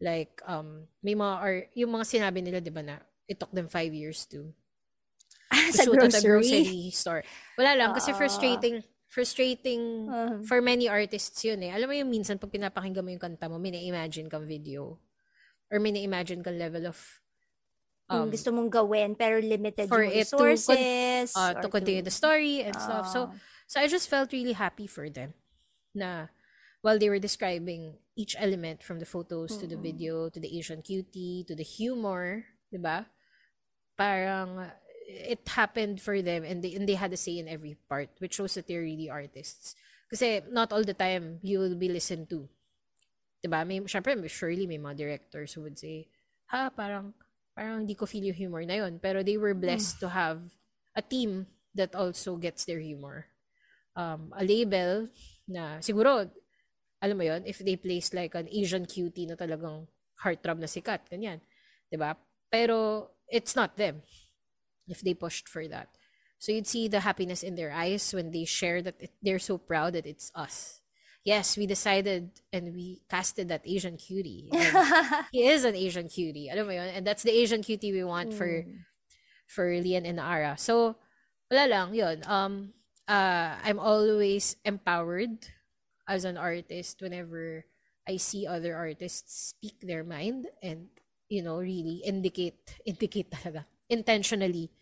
[0.00, 3.66] Like, um, may mga, or, yung mga sinabi nila, di ba na, it took them
[3.66, 4.54] five years to,
[5.52, 6.14] to sa shoot grocery?
[6.14, 7.22] at a grocery store.
[7.58, 10.38] Wala lang, kasi frustrating, frustrating uh-huh.
[10.46, 11.74] for many artists yun eh.
[11.74, 15.02] Alam mo yung minsan, pag pinapakinggan mo yung kanta mo, may na-imagine kang video.
[15.68, 16.96] Or may na-imagine kang level of
[18.08, 22.08] um, gusto mong gawin pero limited for yung resources to, con- uh, to continue to,
[22.08, 23.06] the story and uh, stuff.
[23.12, 23.30] So
[23.68, 25.36] so I just felt really happy for them
[25.92, 26.32] na
[26.80, 29.62] while they were describing each element from the photos mm-hmm.
[29.62, 33.06] to the video to the Asian cutie to the humor, 'di ba?
[33.94, 34.66] Parang
[35.06, 38.36] it happened for them and they and they had a say in every part which
[38.36, 39.78] shows that they're really artists.
[40.10, 42.50] Kasi not all the time you will be listened to.
[43.38, 43.62] 'Di ba?
[43.62, 46.10] May syempre surely may mga directors who would say,
[46.50, 47.14] "Ha, parang
[47.54, 50.02] parang hindi ko feel yung humor na yon." Pero they were blessed mm.
[50.02, 50.42] to have
[50.98, 51.46] a team
[51.78, 53.30] that also gets their humor.
[53.94, 55.06] Um, a label
[55.46, 56.26] na siguro
[57.02, 59.86] alam mo yon if they place like an Asian cutie na talagang
[60.22, 61.40] heartthrob na sikat, ganyan.
[61.94, 62.16] ba?
[62.50, 64.02] Pero it's not them
[64.88, 65.88] if they pushed for that.
[66.38, 69.58] So you'd see the happiness in their eyes when they share that it, they're so
[69.58, 70.80] proud that it's us.
[71.28, 74.48] yes, we decided and we casted that Asian cutie.
[75.32, 76.48] he is an Asian cutie.
[76.48, 76.88] Alam mo yun?
[76.88, 78.38] And that's the Asian cutie we want mm.
[78.38, 78.64] for
[79.44, 80.56] for Lian and Ara.
[80.56, 80.96] So,
[81.52, 82.24] wala lang, yun.
[82.24, 82.72] Um,
[83.04, 85.44] uh, I'm always empowered
[86.08, 87.64] as an artist whenever
[88.08, 90.88] I see other artists speak their mind and,
[91.28, 92.56] you know, really indicate,
[92.88, 94.72] indicate talaga, intentionally,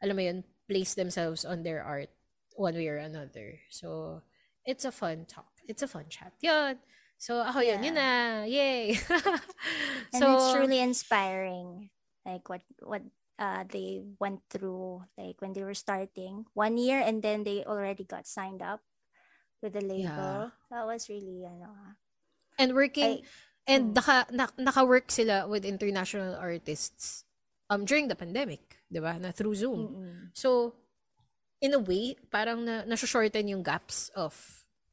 [0.00, 2.08] alam mo yun, place themselves on their art
[2.54, 3.58] one way or another.
[3.68, 4.22] So,
[4.64, 5.50] it's a fun talk.
[5.66, 6.32] It's a fun chat.
[6.40, 6.78] Yun.
[7.18, 7.82] So, ako yun.
[7.82, 7.86] Yeah.
[7.90, 8.10] Yun na.
[8.46, 8.94] Yay.
[10.14, 11.90] and so, it's truly inspiring.
[12.22, 13.02] Like what what
[13.38, 18.04] uh, they went through like when they were starting one year and then they already
[18.04, 18.84] got signed up
[19.62, 20.50] with the label.
[20.50, 20.50] Yeah.
[20.70, 21.98] That was really ano.
[22.58, 23.94] And working I, and hmm.
[23.94, 27.24] naka, na, naka-work sila with international artists
[27.68, 29.20] um during the pandemic, 'di ba?
[29.20, 29.80] Na through Zoom.
[29.92, 30.16] Mm-mm.
[30.32, 30.74] So
[31.60, 34.34] in a way, parang na na-shorten yung gaps of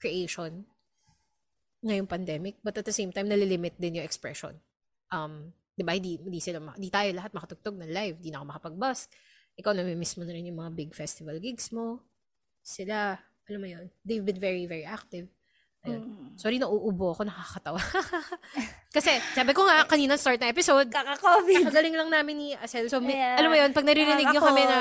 [0.02, 0.66] creation
[1.86, 4.58] ngayong pandemic, but at the same time nalilimit din yung expression.
[5.14, 5.96] Um 'di ba?
[5.96, 9.00] Hindi, hindi sila hindi tayo lahat makatugtog ng live, hindi na ako makapag-bus.
[9.56, 12.04] Ikaw na miss mo na rin yung mga big festival gigs mo.
[12.60, 13.16] Sila,
[13.50, 15.30] alam mo yun, they've been very, very active.
[15.86, 16.02] Ayun.
[16.02, 16.28] Mm.
[16.36, 17.80] Sorry, nauubo ako, nakakatawa.
[18.96, 21.70] Kasi, sabi ko nga, kanina start na episode, kaka-COVID.
[21.70, 22.90] Nakagaling lang namin ni Asel.
[22.90, 23.38] So, yeah.
[23.38, 24.78] alam mo yun, pag naririnig uh, nyo kami na...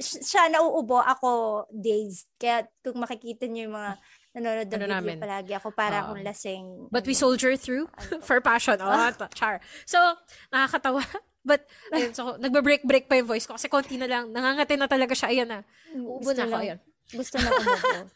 [0.00, 2.26] Siya nauubo, ako days.
[2.40, 3.92] Kaya kung makikita nyo yung mga
[4.38, 5.16] nanonood ng ano video namin?
[5.20, 6.64] palagi ako para uh, akong lasing.
[6.88, 8.80] But we soldier through ano for passion.
[8.80, 9.60] Oh, char.
[9.84, 10.00] So,
[10.48, 11.04] nakakatawa.
[11.44, 14.32] But, ayun, so, nagbe-break-break pa yung voice ko kasi konti na lang.
[14.32, 15.28] Nangangati na talaga siya.
[15.32, 15.60] Ayan na.
[15.92, 16.56] Uubo na ako.
[16.60, 16.78] Ayan.
[17.12, 18.12] Gusto na umubo.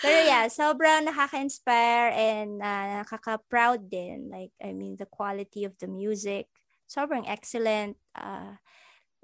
[0.00, 4.28] Pero yeah, sobrang nakaka-inspire and uh, nakaka-proud din.
[4.28, 6.48] Like, I mean, the quality of the music.
[6.88, 7.96] Sobrang excellent.
[8.12, 8.56] Uh,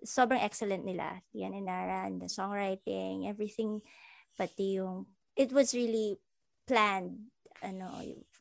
[0.05, 1.21] sobrang excellent nila.
[1.37, 3.81] Yan Inara and the songwriting, everything.
[4.37, 6.17] Pati yung it was really
[6.67, 7.29] planned
[7.63, 7.93] ano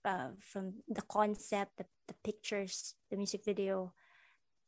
[0.08, 3.93] uh, from the concept the, the pictures the music video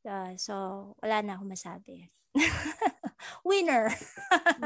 [0.07, 2.07] uh, so wala na akong masabi
[3.43, 3.93] winner.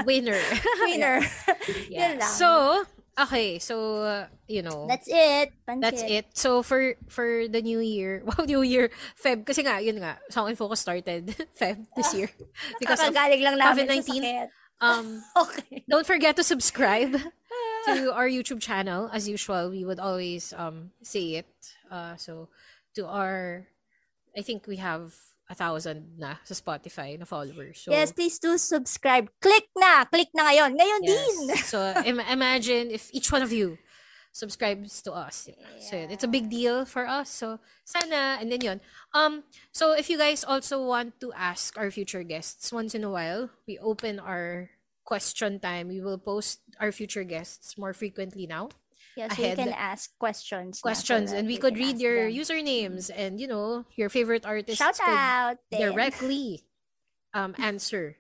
[0.06, 0.40] Winner.
[0.86, 1.22] Winner.
[1.90, 2.20] Yeah.
[2.24, 2.84] so
[3.20, 3.60] okay.
[3.60, 4.88] So uh, you know.
[4.88, 5.82] That's it Pancit.
[5.82, 6.26] that's it.
[6.34, 9.46] So for for the new year wow new year feb.
[9.46, 12.30] Kasi nga yun nga song and focus started feb this year.
[12.80, 14.50] Because of lang COVID-19
[14.82, 15.86] um okay.
[15.86, 17.14] don't forget to subscribe
[17.86, 19.10] to our YouTube channel.
[19.14, 21.54] As usual, we would always um say it.
[21.90, 22.50] Uh, so
[22.96, 23.68] to our,
[24.38, 25.16] I think we have
[25.52, 27.84] a thousand na sa Spotify na followers.
[27.84, 29.28] So, yes, please do subscribe.
[29.44, 30.08] Click na!
[30.08, 30.80] Click na ngayon.
[30.80, 31.12] Ngayon yes.
[31.12, 31.36] din!
[31.76, 31.78] so
[32.08, 33.76] Im- imagine if each one of you
[34.32, 35.52] subscribes to us.
[35.52, 35.84] Yeah.
[35.84, 37.28] So it's a big deal for us.
[37.28, 38.80] So sana and then yun.
[39.12, 39.44] Um
[39.76, 43.52] so if you guys also want to ask our future guests once in a while,
[43.68, 44.72] we open our
[45.04, 45.92] question time.
[45.92, 48.72] We will post our future guests more frequently now.
[49.18, 50.80] Yes, yeah, so you can ask questions.
[50.80, 52.40] Questions, and we could read your them.
[52.40, 56.64] usernames and you know your favorite artists Shout out directly
[57.34, 58.18] um answer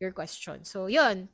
[0.00, 0.64] your question.
[0.64, 1.28] So yun,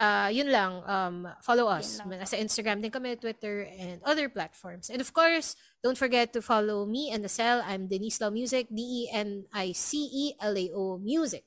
[0.00, 0.82] uh, yun lang.
[0.88, 4.88] Um, follow us sa Instagram din kami, Twitter, and other platforms.
[4.88, 5.54] And of course,
[5.84, 7.62] don't forget to follow me and the cell.
[7.64, 11.44] I'm Denise Lau Music, D E N I C E L A O Music.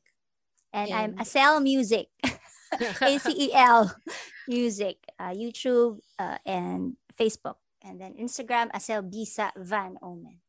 [0.72, 2.08] And, and I'm Acel Music.
[2.80, 3.92] ACEL
[4.48, 7.56] Music, uh, YouTube, uh, and Facebook.
[7.84, 10.40] And then Instagram, Acel Bisa Van Omen.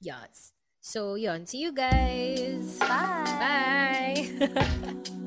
[0.00, 0.52] Yes.
[0.80, 1.46] So, yon.
[1.46, 2.78] See you guys.
[2.78, 4.30] Bye.
[4.38, 4.94] Bye.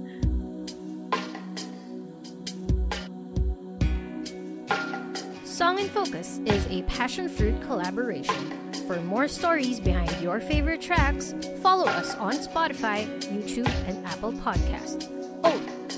[5.62, 8.74] Song in Focus is a passion fruit collaboration.
[8.88, 15.21] For more stories behind your favorite tracks, follow us on Spotify, YouTube, and Apple Podcasts.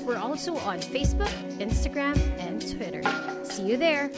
[0.05, 3.01] We're also on Facebook, Instagram, and Twitter.
[3.43, 4.11] See you there.